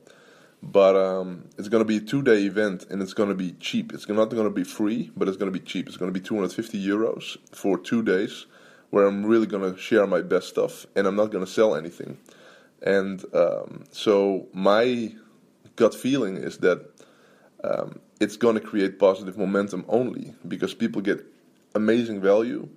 but 0.62 0.96
um, 0.96 1.48
it's 1.58 1.68
going 1.68 1.82
to 1.82 1.86
be 1.86 1.98
a 1.98 2.00
two-day 2.00 2.44
event, 2.44 2.86
and 2.90 3.02
it's 3.02 3.14
going 3.14 3.28
to 3.28 3.34
be 3.34 3.52
cheap. 3.52 3.92
It's 3.92 4.08
not 4.08 4.30
going 4.30 4.44
to 4.44 4.50
be 4.50 4.64
free, 4.64 5.10
but 5.16 5.28
it's 5.28 5.36
going 5.36 5.52
to 5.52 5.58
be 5.58 5.64
cheap. 5.64 5.88
It's 5.88 5.96
going 5.96 6.12
to 6.12 6.18
be 6.18 6.24
250 6.24 6.82
euros 6.84 7.36
for 7.54 7.76
two 7.78 8.02
days, 8.02 8.46
where 8.90 9.06
I'm 9.06 9.26
really 9.26 9.46
going 9.46 9.70
to 9.70 9.78
share 9.78 10.06
my 10.06 10.22
best 10.22 10.48
stuff, 10.48 10.86
and 10.96 11.06
I'm 11.06 11.16
not 11.16 11.30
going 11.30 11.44
to 11.44 11.50
sell 11.50 11.74
anything. 11.74 12.18
And 12.82 13.24
um, 13.34 13.84
so 13.90 14.48
my 14.52 15.14
gut 15.76 15.94
feeling 15.94 16.36
is 16.36 16.58
that 16.58 16.88
um, 17.64 18.00
it's 18.20 18.36
going 18.36 18.54
to 18.54 18.60
create 18.60 18.98
positive 18.98 19.38
momentum 19.38 19.84
only 19.88 20.34
because 20.46 20.74
people 20.74 21.00
get 21.00 21.24
amazing 21.74 22.20
value. 22.20 22.68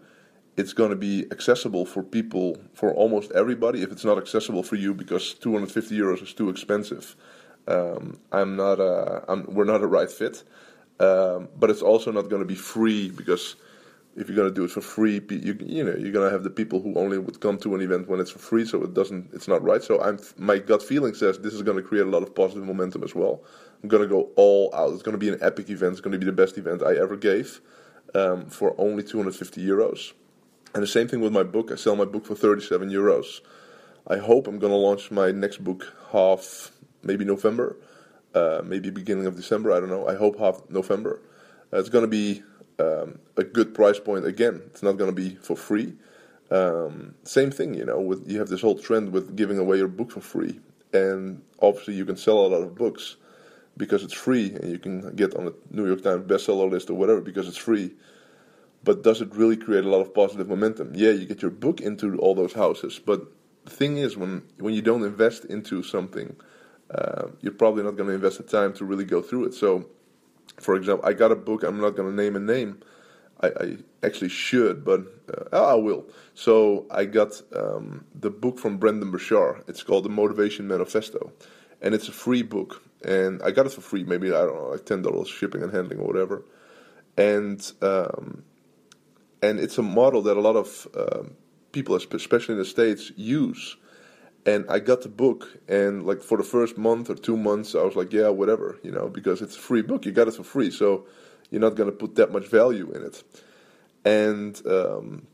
It's 0.57 0.73
going 0.73 0.89
to 0.89 0.95
be 0.95 1.25
accessible 1.31 1.85
for 1.85 2.01
people, 2.01 2.57
for 2.73 2.93
almost 2.93 3.31
everybody. 3.31 3.81
If 3.81 3.91
it's 3.91 4.05
not 4.05 4.17
accessible 4.17 4.63
for 4.63 4.75
you 4.75 4.93
because 4.93 5.33
250 5.33 5.97
euros 5.97 6.23
is 6.23 6.33
too 6.33 6.49
expensive, 6.49 7.15
um, 7.67 8.19
I'm 8.31 8.55
not. 8.55 8.79
A, 8.79 9.23
I'm, 9.27 9.45
we're 9.53 9.65
not 9.65 9.81
a 9.81 9.87
right 9.87 10.09
fit. 10.09 10.43
Um, 10.99 11.49
but 11.57 11.69
it's 11.69 11.81
also 11.81 12.11
not 12.11 12.29
going 12.29 12.41
to 12.41 12.47
be 12.47 12.55
free 12.55 13.09
because 13.09 13.57
if 14.15 14.29
you're 14.29 14.35
going 14.35 14.47
to 14.47 14.53
do 14.53 14.63
it 14.63 14.71
for 14.71 14.79
free, 14.79 15.21
you, 15.29 15.57
you 15.59 15.83
know 15.83 15.93
you're 15.93 16.13
going 16.13 16.25
to 16.25 16.31
have 16.31 16.43
the 16.43 16.49
people 16.49 16.81
who 16.81 16.95
only 16.95 17.17
would 17.17 17.41
come 17.41 17.57
to 17.57 17.75
an 17.75 17.81
event 17.81 18.07
when 18.07 18.21
it's 18.21 18.31
for 18.31 18.39
free. 18.39 18.65
So 18.65 18.81
it 18.83 18.93
doesn't. 18.93 19.29
It's 19.33 19.49
not 19.49 19.61
right. 19.61 19.83
So 19.83 20.01
I'm. 20.01 20.19
My 20.37 20.57
gut 20.57 20.81
feeling 20.81 21.13
says 21.15 21.39
this 21.39 21.53
is 21.53 21.63
going 21.63 21.77
to 21.77 21.83
create 21.83 22.05
a 22.05 22.09
lot 22.09 22.23
of 22.23 22.33
positive 22.33 22.63
momentum 22.63 23.03
as 23.03 23.13
well. 23.13 23.43
I'm 23.83 23.89
going 23.89 24.03
to 24.03 24.07
go 24.07 24.29
all 24.37 24.73
out. 24.73 24.93
It's 24.93 25.03
going 25.03 25.13
to 25.13 25.19
be 25.19 25.29
an 25.29 25.37
epic 25.41 25.69
event. 25.69 25.93
It's 25.93 26.01
going 26.01 26.13
to 26.13 26.17
be 26.17 26.25
the 26.25 26.31
best 26.31 26.57
event 26.57 26.81
I 26.81 26.95
ever 26.95 27.17
gave 27.17 27.59
um, 28.13 28.45
for 28.47 28.75
only 28.77 29.03
250 29.03 29.65
euros. 29.65 30.13
And 30.73 30.83
the 30.83 30.87
same 30.87 31.07
thing 31.07 31.21
with 31.21 31.31
my 31.31 31.43
book. 31.43 31.71
I 31.71 31.75
sell 31.75 31.95
my 31.95 32.05
book 32.05 32.25
for 32.25 32.35
37 32.35 32.89
euros. 32.89 33.41
I 34.07 34.17
hope 34.17 34.47
I'm 34.47 34.59
going 34.59 34.71
to 34.71 34.77
launch 34.77 35.09
my 35.09 35.31
next 35.31 35.63
book 35.63 35.93
half, 36.11 36.71
maybe 37.01 37.25
November, 37.25 37.77
uh, 38.35 38.61
maybe 38.63 38.89
beginning 38.89 39.25
of 39.25 39.35
December. 39.35 39.71
I 39.71 39.79
don't 39.79 39.89
know. 39.89 40.07
I 40.07 40.15
hope 40.15 40.37
half 40.37 40.61
November. 40.69 41.21
Uh, 41.73 41.79
it's 41.79 41.89
going 41.89 42.03
to 42.03 42.09
be 42.09 42.43
um, 42.79 43.19
a 43.37 43.43
good 43.43 43.73
price 43.73 43.99
point 43.99 44.25
again. 44.25 44.61
It's 44.67 44.83
not 44.83 44.97
going 44.97 45.09
to 45.09 45.15
be 45.15 45.35
for 45.35 45.55
free. 45.55 45.93
Um, 46.51 47.15
same 47.23 47.51
thing, 47.51 47.73
you 47.73 47.85
know. 47.85 47.99
With 47.99 48.29
you 48.29 48.39
have 48.39 48.49
this 48.49 48.61
whole 48.61 48.77
trend 48.77 49.11
with 49.11 49.35
giving 49.35 49.57
away 49.57 49.77
your 49.77 49.87
book 49.87 50.11
for 50.11 50.21
free, 50.21 50.59
and 50.93 51.41
obviously 51.59 51.95
you 51.95 52.05
can 52.05 52.17
sell 52.17 52.37
a 52.37 52.47
lot 52.47 52.61
of 52.61 52.75
books, 52.75 53.15
because 53.77 54.03
it's 54.03 54.13
free 54.13 54.53
and 54.55 54.71
you 54.71 54.79
can 54.79 55.15
get 55.15 55.35
on 55.35 55.45
the 55.45 55.55
New 55.71 55.85
York 55.85 56.01
Times 56.03 56.25
bestseller 56.25 56.69
list 56.69 56.89
or 56.89 56.93
whatever 56.93 57.21
because 57.21 57.47
it's 57.47 57.57
free. 57.57 57.93
But 58.83 59.01
does 59.03 59.21
it 59.21 59.33
really 59.33 59.57
create 59.57 59.83
a 59.83 59.89
lot 59.89 60.01
of 60.01 60.13
positive 60.13 60.47
momentum? 60.47 60.91
Yeah, 60.93 61.11
you 61.11 61.25
get 61.25 61.41
your 61.41 61.51
book 61.51 61.81
into 61.81 62.17
all 62.19 62.35
those 62.35 62.53
houses, 62.53 62.99
but 63.03 63.21
the 63.65 63.71
thing 63.71 63.97
is, 63.97 64.15
when 64.15 64.43
when 64.59 64.73
you 64.73 64.81
don't 64.81 65.03
invest 65.03 65.45
into 65.45 65.83
something, 65.83 66.35
uh, 66.93 67.27
you're 67.41 67.53
probably 67.53 67.83
not 67.83 67.97
going 67.97 68.07
to 68.09 68.15
invest 68.15 68.37
the 68.37 68.43
time 68.43 68.73
to 68.73 68.85
really 68.85 69.03
go 69.05 69.21
through 69.21 69.45
it. 69.45 69.53
So, 69.53 69.89
for 70.59 70.75
example, 70.75 71.07
I 71.07 71.13
got 71.13 71.31
a 71.31 71.35
book. 71.35 71.63
I'm 71.63 71.81
not 71.81 71.95
going 71.95 72.09
to 72.09 72.15
name 72.15 72.35
a 72.35 72.39
name. 72.39 72.81
I, 73.41 73.47
I 73.47 73.77
actually 74.03 74.29
should, 74.29 74.85
but 74.85 75.01
uh, 75.51 75.71
I 75.71 75.75
will. 75.75 76.05
So 76.35 76.85
I 76.89 77.05
got 77.05 77.41
um, 77.55 78.05
the 78.13 78.29
book 78.29 78.59
from 78.59 78.77
Brendon 78.77 79.11
Burchard. 79.11 79.63
It's 79.67 79.83
called 79.83 80.05
The 80.05 80.09
Motivation 80.09 80.67
Manifesto, 80.67 81.31
and 81.81 81.93
it's 81.93 82.07
a 82.07 82.13
free 82.13 82.43
book. 82.43 82.81
And 83.05 83.41
I 83.43 83.51
got 83.51 83.67
it 83.67 83.71
for 83.71 83.81
free, 83.81 84.03
maybe 84.03 84.29
I 84.29 84.41
don't 84.41 84.55
know, 84.55 84.69
like 84.69 84.85
ten 84.85 85.03
dollars 85.03 85.29
shipping 85.29 85.61
and 85.61 85.71
handling 85.71 85.99
or 85.99 86.07
whatever. 86.07 86.43
And 87.17 87.71
um, 87.81 88.43
and 89.41 89.59
it's 89.59 89.77
a 89.77 89.83
model 89.83 90.23
that 90.23 90.37
a 90.37 90.41
lot 90.41 90.55
of 90.55 90.87
um, 90.97 91.35
people, 91.71 91.95
especially 91.95 92.53
in 92.53 92.59
the 92.59 92.65
states, 92.65 93.11
use. 93.15 93.77
And 94.47 94.65
I 94.69 94.79
got 94.79 95.01
the 95.01 95.09
book, 95.09 95.59
and 95.67 96.05
like 96.05 96.21
for 96.21 96.37
the 96.37 96.43
first 96.43 96.77
month 96.77 97.09
or 97.09 97.15
two 97.15 97.37
months, 97.37 97.73
I 97.73 97.83
was 97.83 97.95
like, 97.95 98.13
yeah, 98.13 98.29
whatever, 98.29 98.77
you 98.83 98.91
know, 98.91 99.07
because 99.09 99.41
it's 99.41 99.55
a 99.55 99.59
free 99.59 99.81
book. 99.81 100.05
You 100.05 100.11
got 100.11 100.27
it 100.27 100.35
for 100.35 100.43
free, 100.43 100.69
so 100.69 101.05
you're 101.49 101.61
not 101.61 101.75
going 101.75 101.89
to 101.89 101.95
put 101.95 102.15
that 102.15 102.31
much 102.31 102.47
value 102.47 102.91
in 102.91 103.03
it. 103.03 103.23
And 104.03 104.61
um, 104.67 105.27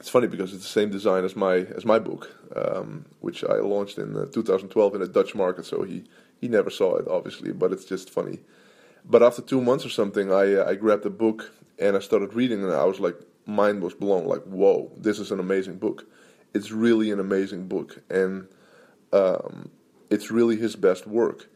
it's 0.00 0.08
funny 0.08 0.26
because 0.26 0.52
it's 0.52 0.64
the 0.64 0.68
same 0.68 0.90
design 0.90 1.24
as 1.24 1.36
my 1.36 1.58
as 1.58 1.84
my 1.84 1.98
book, 1.98 2.34
um, 2.56 3.06
which 3.20 3.44
I 3.44 3.56
launched 3.56 3.98
in 3.98 4.16
uh, 4.16 4.26
2012 4.26 4.94
in 4.96 5.02
a 5.02 5.06
Dutch 5.06 5.34
market. 5.34 5.64
So 5.64 5.82
he 5.82 6.04
he 6.40 6.48
never 6.48 6.70
saw 6.70 6.96
it, 6.96 7.06
obviously, 7.08 7.52
but 7.52 7.72
it's 7.72 7.84
just 7.84 8.10
funny. 8.10 8.40
But 9.04 9.22
after 9.22 9.42
two 9.42 9.60
months 9.60 9.84
or 9.84 9.90
something, 9.90 10.32
I 10.32 10.54
uh, 10.54 10.70
I 10.70 10.74
grabbed 10.74 11.04
the 11.04 11.10
book 11.10 11.52
and 11.78 11.96
I 11.96 12.00
started 12.00 12.34
reading, 12.34 12.62
and 12.62 12.72
I 12.72 12.84
was 12.84 13.00
like, 13.00 13.16
mind 13.46 13.82
was 13.82 13.94
blown. 13.94 14.26
Like, 14.26 14.42
whoa, 14.42 14.90
this 14.96 15.18
is 15.18 15.30
an 15.30 15.40
amazing 15.40 15.76
book. 15.76 16.06
It's 16.54 16.70
really 16.70 17.10
an 17.10 17.20
amazing 17.20 17.68
book, 17.68 18.02
and 18.10 18.48
um, 19.12 19.70
it's 20.10 20.30
really 20.30 20.56
his 20.56 20.76
best 20.76 21.06
work. 21.06 21.48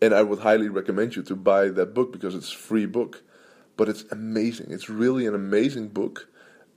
And 0.00 0.14
I 0.14 0.22
would 0.22 0.40
highly 0.40 0.68
recommend 0.68 1.16
you 1.16 1.22
to 1.24 1.36
buy 1.36 1.68
that 1.68 1.92
book 1.92 2.12
because 2.12 2.34
it's 2.34 2.52
a 2.52 2.56
free 2.56 2.86
book, 2.86 3.22
but 3.76 3.88
it's 3.88 4.04
amazing. 4.10 4.70
It's 4.70 4.88
really 4.88 5.26
an 5.26 5.34
amazing 5.34 5.88
book. 5.88 6.28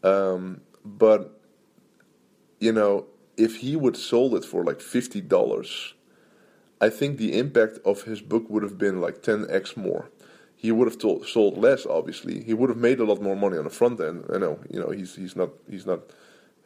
Um, 0.03 0.61
but 0.83 1.39
you 2.59 2.71
know, 2.71 3.05
if 3.37 3.57
he 3.57 3.75
would 3.75 3.97
sold 3.97 4.35
it 4.35 4.45
for 4.45 4.63
like 4.63 4.81
fifty 4.81 5.21
dollars, 5.21 5.93
I 6.81 6.89
think 6.89 7.17
the 7.17 7.37
impact 7.37 7.79
of 7.85 8.03
his 8.03 8.21
book 8.21 8.49
would 8.49 8.63
have 8.63 8.77
been 8.77 8.99
like 8.99 9.21
ten 9.21 9.45
x 9.49 9.77
more 9.77 10.09
he 10.61 10.71
would 10.71 10.87
have 10.87 10.99
told, 10.99 11.25
sold 11.25 11.57
less. 11.57 11.87
Obviously, 11.87 12.43
he 12.43 12.53
would 12.53 12.69
have 12.69 12.77
made 12.77 12.99
a 12.99 13.03
lot 13.03 13.19
more 13.19 13.35
money 13.35 13.57
on 13.57 13.63
the 13.63 13.71
front 13.71 13.99
end. 13.99 14.25
I 14.31 14.37
know, 14.37 14.59
you 14.69 14.79
know, 14.79 14.91
he's 14.91 15.15
he's 15.15 15.35
not 15.35 15.49
he's 15.67 15.87
not. 15.87 16.01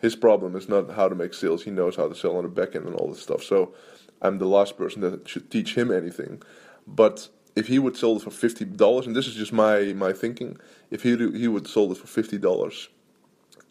His 0.01 0.17
problem 0.17 0.57
is 0.57 0.67
not 0.67 0.91
how 0.91 1.07
to 1.07 1.15
make 1.15 1.33
sales. 1.33 1.63
He 1.63 1.71
knows 1.71 1.95
how 1.95 2.09
to 2.09 2.13
sell 2.13 2.35
on 2.35 2.43
the 2.43 2.49
back 2.49 2.75
end 2.75 2.85
and 2.87 2.95
all 2.95 3.07
this 3.07 3.21
stuff. 3.21 3.41
So, 3.41 3.73
I'm 4.21 4.37
the 4.37 4.47
last 4.47 4.77
person 4.77 4.99
that 5.01 5.29
should 5.29 5.49
teach 5.49 5.75
him 5.75 5.93
anything. 5.93 6.43
But 6.85 7.29
if 7.55 7.67
he 7.67 7.79
would 7.79 7.95
sell 7.95 8.17
it 8.17 8.23
for 8.23 8.31
fifty 8.31 8.65
dollars, 8.65 9.07
and 9.07 9.15
this 9.15 9.27
is 9.27 9.35
just 9.35 9.53
my 9.53 9.93
my 9.93 10.11
thinking, 10.11 10.57
if 10.91 11.03
he 11.03 11.15
he 11.15 11.47
would 11.47 11.65
sold 11.65 11.93
it 11.93 11.97
for 11.97 12.07
fifty 12.07 12.37
dollars, 12.37 12.89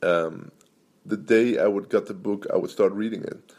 um, 0.02 0.52
the 1.04 1.18
day 1.18 1.58
I 1.58 1.66
would 1.66 1.90
get 1.90 2.06
the 2.06 2.14
book, 2.14 2.46
I 2.50 2.56
would 2.56 2.70
start 2.70 2.94
reading 2.94 3.24
it 3.24 3.52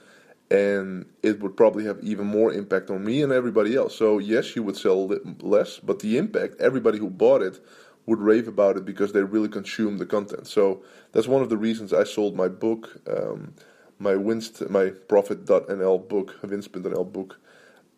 and 0.51 1.05
it 1.23 1.39
would 1.41 1.57
probably 1.57 1.85
have 1.85 1.99
even 2.03 2.27
more 2.27 2.53
impact 2.53 2.89
on 2.89 3.03
me 3.03 3.23
and 3.23 3.31
everybody 3.31 3.75
else. 3.75 3.95
So 3.95 4.19
yes, 4.19 4.55
you 4.55 4.63
would 4.63 4.77
sell 4.77 5.07
less, 5.41 5.79
but 5.79 5.99
the 5.99 6.17
impact, 6.17 6.55
everybody 6.59 6.99
who 6.99 7.09
bought 7.09 7.41
it 7.41 7.59
would 8.05 8.19
rave 8.19 8.47
about 8.47 8.77
it 8.77 8.85
because 8.85 9.13
they 9.13 9.23
really 9.23 9.49
consume 9.49 9.97
the 9.97 10.05
content. 10.05 10.47
So 10.47 10.83
that's 11.11 11.27
one 11.27 11.41
of 11.41 11.49
the 11.49 11.57
reasons 11.57 11.93
I 11.93 12.03
sold 12.03 12.35
my 12.35 12.47
book, 12.47 13.01
um, 13.07 13.53
my 13.97 14.13
Winst, 14.13 14.69
my 14.69 14.89
Profit.nl 14.89 16.07
book, 16.07 16.35
Winst.nl 16.43 17.11
book, 17.11 17.39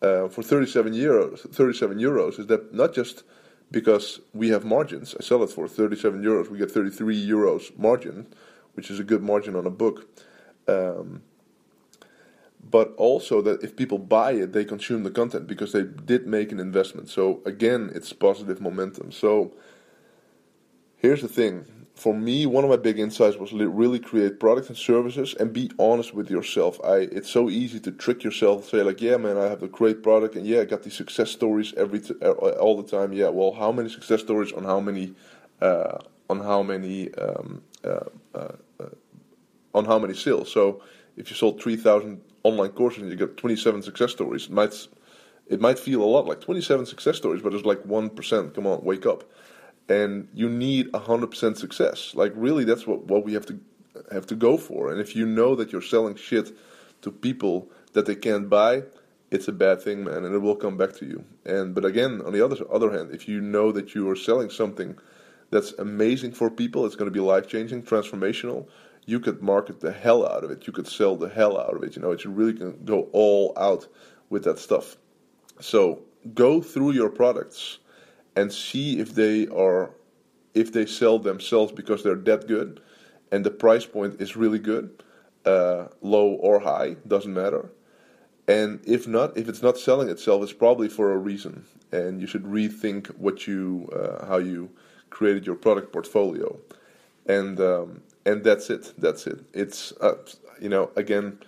uh, 0.00 0.28
for 0.28 0.42
37 0.42 0.94
euros. 0.94 1.40
37 1.52 1.98
euros 1.98 2.38
is 2.38 2.46
that 2.46 2.72
not 2.72 2.94
just 2.94 3.24
because 3.70 4.20
we 4.32 4.48
have 4.48 4.64
margins. 4.64 5.14
I 5.18 5.22
sell 5.22 5.42
it 5.42 5.50
for 5.50 5.68
37 5.68 6.22
euros. 6.22 6.48
We 6.48 6.56
get 6.56 6.70
33 6.70 7.28
euros 7.28 7.76
margin, 7.76 8.26
which 8.72 8.90
is 8.90 8.98
a 8.98 9.04
good 9.04 9.22
margin 9.22 9.54
on 9.56 9.66
a 9.66 9.70
book. 9.70 10.08
Um, 10.66 11.22
but 12.62 12.94
also 12.96 13.40
that 13.42 13.62
if 13.62 13.76
people 13.76 13.98
buy 13.98 14.32
it, 14.32 14.52
they 14.52 14.64
consume 14.64 15.02
the 15.02 15.10
content 15.10 15.46
because 15.46 15.72
they 15.72 15.82
did 15.82 16.26
make 16.26 16.52
an 16.52 16.60
investment. 16.60 17.08
So 17.08 17.40
again, 17.44 17.90
it's 17.94 18.12
positive 18.12 18.60
momentum. 18.60 19.12
So 19.12 19.52
here's 20.96 21.22
the 21.22 21.28
thing. 21.28 21.64
For 21.94 22.14
me, 22.14 22.46
one 22.46 22.62
of 22.62 22.70
my 22.70 22.76
big 22.76 22.98
insights 23.00 23.38
was 23.38 23.52
really 23.52 23.98
create 23.98 24.38
products 24.38 24.68
and 24.68 24.76
services 24.76 25.34
and 25.34 25.52
be 25.52 25.70
honest 25.80 26.14
with 26.14 26.30
yourself. 26.30 26.78
I 26.84 26.98
it's 26.98 27.28
so 27.28 27.50
easy 27.50 27.80
to 27.80 27.90
trick 27.90 28.22
yourself, 28.22 28.68
say 28.68 28.82
like, 28.82 29.00
yeah, 29.00 29.16
man, 29.16 29.36
I 29.36 29.46
have 29.46 29.64
a 29.64 29.68
great 29.68 30.00
product, 30.02 30.36
and 30.36 30.46
yeah, 30.46 30.60
I 30.60 30.64
got 30.64 30.84
these 30.84 30.94
success 30.94 31.30
stories 31.30 31.74
every 31.76 31.98
t- 31.98 32.14
all 32.14 32.80
the 32.80 32.88
time. 32.88 33.12
Yeah, 33.12 33.30
well, 33.30 33.52
how 33.52 33.72
many 33.72 33.88
success 33.88 34.20
stories 34.20 34.52
on 34.52 34.62
how 34.62 34.78
many 34.78 35.14
uh, 35.60 35.98
on 36.30 36.38
how 36.38 36.62
many 36.62 37.12
um, 37.14 37.62
uh, 37.82 38.10
uh, 38.32 38.52
uh 38.78 38.88
on 39.74 39.84
how 39.86 39.98
many 39.98 40.14
sales? 40.14 40.52
So 40.52 40.82
if 41.16 41.30
you 41.30 41.36
sold 41.36 41.60
three 41.60 41.76
thousand 41.76 42.20
online 42.42 42.70
course 42.70 42.96
and 42.98 43.10
you 43.10 43.16
get 43.16 43.36
27 43.36 43.82
success 43.82 44.12
stories, 44.12 44.44
it 44.44 44.52
might 44.52 44.88
it 45.46 45.60
might 45.60 45.78
feel 45.78 46.02
a 46.02 46.04
lot 46.04 46.26
like 46.26 46.40
27 46.40 46.86
success 46.86 47.16
stories, 47.16 47.42
but 47.42 47.54
it's 47.54 47.64
like 47.64 47.84
one 47.84 48.10
percent. 48.10 48.54
Come 48.54 48.66
on, 48.66 48.84
wake 48.84 49.06
up! 49.06 49.24
And 49.88 50.28
you 50.34 50.48
need 50.48 50.94
hundred 50.94 51.28
percent 51.28 51.56
success. 51.56 52.12
Like 52.14 52.32
really, 52.36 52.64
that's 52.64 52.86
what 52.86 53.04
what 53.04 53.24
we 53.24 53.32
have 53.34 53.46
to 53.46 53.58
have 54.12 54.26
to 54.26 54.34
go 54.34 54.56
for. 54.56 54.92
And 54.92 55.00
if 55.00 55.16
you 55.16 55.26
know 55.26 55.54
that 55.54 55.72
you're 55.72 55.82
selling 55.82 56.16
shit 56.16 56.56
to 57.02 57.10
people 57.10 57.70
that 57.92 58.06
they 58.06 58.14
can't 58.14 58.48
buy, 58.48 58.82
it's 59.30 59.48
a 59.48 59.52
bad 59.52 59.80
thing, 59.80 60.04
man, 60.04 60.24
and 60.24 60.34
it 60.34 60.38
will 60.38 60.56
come 60.56 60.76
back 60.76 60.92
to 60.96 61.06
you. 61.06 61.24
And 61.44 61.74
but 61.74 61.84
again, 61.84 62.20
on 62.24 62.32
the 62.32 62.44
other 62.44 62.56
other 62.70 62.92
hand, 62.92 63.10
if 63.12 63.28
you 63.28 63.40
know 63.40 63.72
that 63.72 63.94
you 63.94 64.08
are 64.10 64.16
selling 64.16 64.50
something 64.50 64.98
that's 65.50 65.72
amazing 65.72 66.32
for 66.32 66.50
people, 66.50 66.84
it's 66.84 66.96
going 66.96 67.10
to 67.10 67.14
be 67.14 67.20
life 67.20 67.48
changing, 67.48 67.82
transformational 67.82 68.66
you 69.08 69.18
could 69.18 69.42
market 69.42 69.80
the 69.80 69.90
hell 69.90 70.28
out 70.28 70.44
of 70.44 70.50
it. 70.50 70.66
You 70.66 70.72
could 70.74 70.86
sell 70.86 71.16
the 71.16 71.30
hell 71.30 71.58
out 71.58 71.74
of 71.74 71.82
it. 71.82 71.96
You 71.96 72.02
know, 72.02 72.12
you 72.12 72.30
really 72.30 72.52
can 72.52 72.84
go 72.84 73.08
all 73.12 73.54
out 73.56 73.88
with 74.28 74.44
that 74.44 74.58
stuff. 74.58 74.98
So 75.60 76.02
go 76.34 76.60
through 76.60 76.90
your 76.92 77.08
products 77.08 77.78
and 78.36 78.52
see 78.52 78.98
if 79.00 79.14
they 79.14 79.48
are 79.48 79.92
if 80.52 80.74
they 80.74 80.84
sell 80.84 81.18
themselves 81.18 81.72
because 81.72 82.02
they're 82.02 82.16
that 82.16 82.46
good 82.46 82.82
and 83.32 83.46
the 83.46 83.50
price 83.50 83.86
point 83.86 84.20
is 84.20 84.36
really 84.36 84.58
good, 84.58 85.02
uh, 85.46 85.86
low 86.02 86.28
or 86.28 86.60
high, 86.60 86.96
doesn't 87.06 87.32
matter. 87.32 87.70
And 88.46 88.80
if 88.84 89.08
not, 89.08 89.38
if 89.38 89.48
it's 89.48 89.62
not 89.62 89.78
selling 89.78 90.10
itself, 90.10 90.42
it's 90.42 90.52
probably 90.52 90.88
for 90.88 91.12
a 91.12 91.16
reason, 91.16 91.64
and 91.92 92.20
you 92.20 92.26
should 92.26 92.44
rethink 92.44 93.06
what 93.16 93.46
you, 93.46 93.88
uh, 93.90 94.26
how 94.26 94.36
you 94.36 94.70
created 95.08 95.46
your 95.46 95.56
product 95.56 95.92
portfolio. 95.92 96.58
And 97.26 97.60
um, 97.60 98.02
and 98.28 98.44
that's 98.44 98.68
it. 98.68 98.92
That's 98.98 99.26
it. 99.26 99.40
It's 99.54 99.92
uh, 100.00 100.14
you 100.60 100.68
know 100.68 100.90
again, 100.96 101.38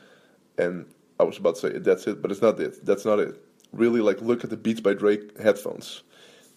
and 0.59 0.87
I 1.19 1.25
was 1.25 1.37
about 1.37 1.57
to 1.57 1.61
say 1.61 1.79
that's 1.79 2.07
it, 2.07 2.23
but 2.23 2.31
it's 2.31 2.41
not 2.41 2.59
it. 2.59 2.85
That's 2.85 3.05
not 3.05 3.19
it. 3.21 3.45
Really, 3.73 4.01
like 4.01 4.21
look 4.23 4.45
at 4.45 4.51
the 4.51 4.57
Beats 4.57 4.81
by 4.81 4.95
Dre 4.95 5.19
headphones. 5.43 6.03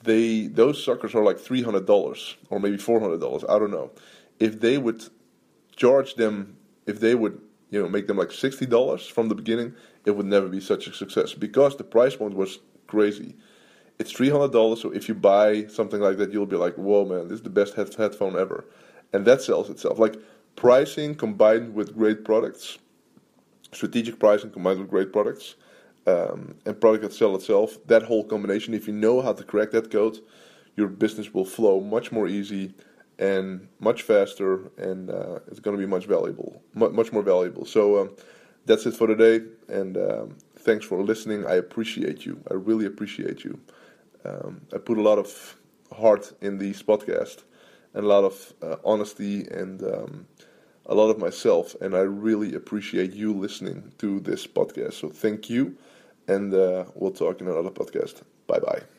They 0.03 0.47
those 0.47 0.83
suckers 0.83 1.13
are 1.13 1.23
like 1.23 1.39
three 1.39 1.61
hundred 1.61 1.85
dollars 1.85 2.37
or 2.49 2.59
maybe 2.59 2.77
four 2.77 2.99
hundred 3.01 3.19
dollars. 3.19 3.43
I 3.49 3.59
don't 3.59 3.71
know. 3.71 3.91
If 4.39 4.61
they 4.61 4.77
would 4.77 5.03
charge 5.75 6.15
them, 6.15 6.55
if 6.85 6.99
they 7.01 7.15
would 7.15 7.39
you 7.69 7.81
know 7.81 7.89
make 7.89 8.07
them 8.07 8.17
like 8.17 8.31
sixty 8.31 8.65
dollars 8.65 9.05
from 9.05 9.27
the 9.27 9.35
beginning, 9.35 9.75
it 10.05 10.11
would 10.11 10.25
never 10.25 10.47
be 10.47 10.61
such 10.61 10.87
a 10.87 10.93
success 10.93 11.33
because 11.33 11.75
the 11.75 11.83
price 11.83 12.15
point 12.15 12.35
was 12.35 12.59
crazy. 12.87 13.35
It's 13.99 14.11
three 14.11 14.29
hundred 14.29 14.53
dollars, 14.53 14.81
so 14.81 14.89
if 14.91 15.09
you 15.09 15.15
buy 15.15 15.67
something 15.67 15.99
like 15.99 16.17
that, 16.17 16.31
you'll 16.31 16.45
be 16.45 16.55
like, 16.55 16.75
"Whoa, 16.75 17.05
man, 17.05 17.27
this 17.27 17.39
is 17.39 17.43
the 17.43 17.49
best 17.49 17.75
head- 17.75 17.93
headphone 17.93 18.37
ever." 18.37 18.65
And 19.13 19.25
that 19.25 19.41
sells 19.41 19.69
itself. 19.69 19.99
Like 19.99 20.15
pricing 20.55 21.15
combined 21.15 21.73
with 21.73 21.95
great 21.95 22.25
products, 22.25 22.79
strategic 23.71 24.19
pricing 24.19 24.49
combined 24.49 24.79
with 24.79 24.89
great 24.89 25.13
products, 25.13 25.55
um, 26.05 26.55
and 26.65 26.79
product 26.79 27.03
that 27.03 27.13
sell 27.13 27.35
itself. 27.35 27.77
That 27.87 28.03
whole 28.03 28.23
combination, 28.23 28.73
if 28.73 28.87
you 28.87 28.93
know 28.93 29.21
how 29.21 29.33
to 29.33 29.43
crack 29.43 29.71
that 29.71 29.91
code, 29.91 30.19
your 30.75 30.87
business 30.87 31.33
will 31.33 31.45
flow 31.45 31.79
much 31.79 32.11
more 32.11 32.27
easy 32.27 32.73
and 33.19 33.67
much 33.79 34.01
faster, 34.01 34.71
and 34.77 35.09
uh, 35.09 35.39
it's 35.47 35.59
going 35.59 35.77
to 35.77 35.81
be 35.81 35.89
much 35.89 36.05
valuable, 36.05 36.61
much 36.73 37.11
more 37.13 37.21
valuable. 37.21 37.63
So 37.63 38.01
um, 38.01 38.15
that's 38.65 38.85
it 38.85 38.95
for 38.95 39.07
today, 39.07 39.45
and 39.69 39.97
um, 39.97 40.37
thanks 40.57 40.85
for 40.85 41.01
listening. 41.03 41.45
I 41.45 41.55
appreciate 41.55 42.25
you. 42.25 42.41
I 42.49 42.55
really 42.55 42.85
appreciate 42.85 43.43
you. 43.43 43.59
Um, 44.25 44.61
I 44.73 44.77
put 44.79 44.97
a 44.97 45.01
lot 45.01 45.19
of 45.19 45.57
heart 45.95 46.33
in 46.41 46.57
these 46.57 46.81
podcasts 46.81 47.43
and 47.93 48.05
a 48.05 48.07
lot 48.07 48.23
of 48.23 48.53
uh, 48.61 48.75
honesty 48.85 49.47
and 49.49 49.83
um, 49.83 50.27
a 50.85 50.95
lot 50.95 51.09
of 51.09 51.19
myself. 51.19 51.75
And 51.81 51.95
I 51.95 52.01
really 52.01 52.55
appreciate 52.55 53.13
you 53.13 53.33
listening 53.33 53.91
to 53.99 54.19
this 54.19 54.47
podcast. 54.47 54.93
So 54.93 55.09
thank 55.09 55.49
you, 55.49 55.77
and 56.27 56.53
uh, 56.53 56.85
we'll 56.95 57.11
talk 57.11 57.41
in 57.41 57.47
another 57.47 57.71
podcast. 57.71 58.21
Bye 58.47 58.59
bye. 58.59 58.92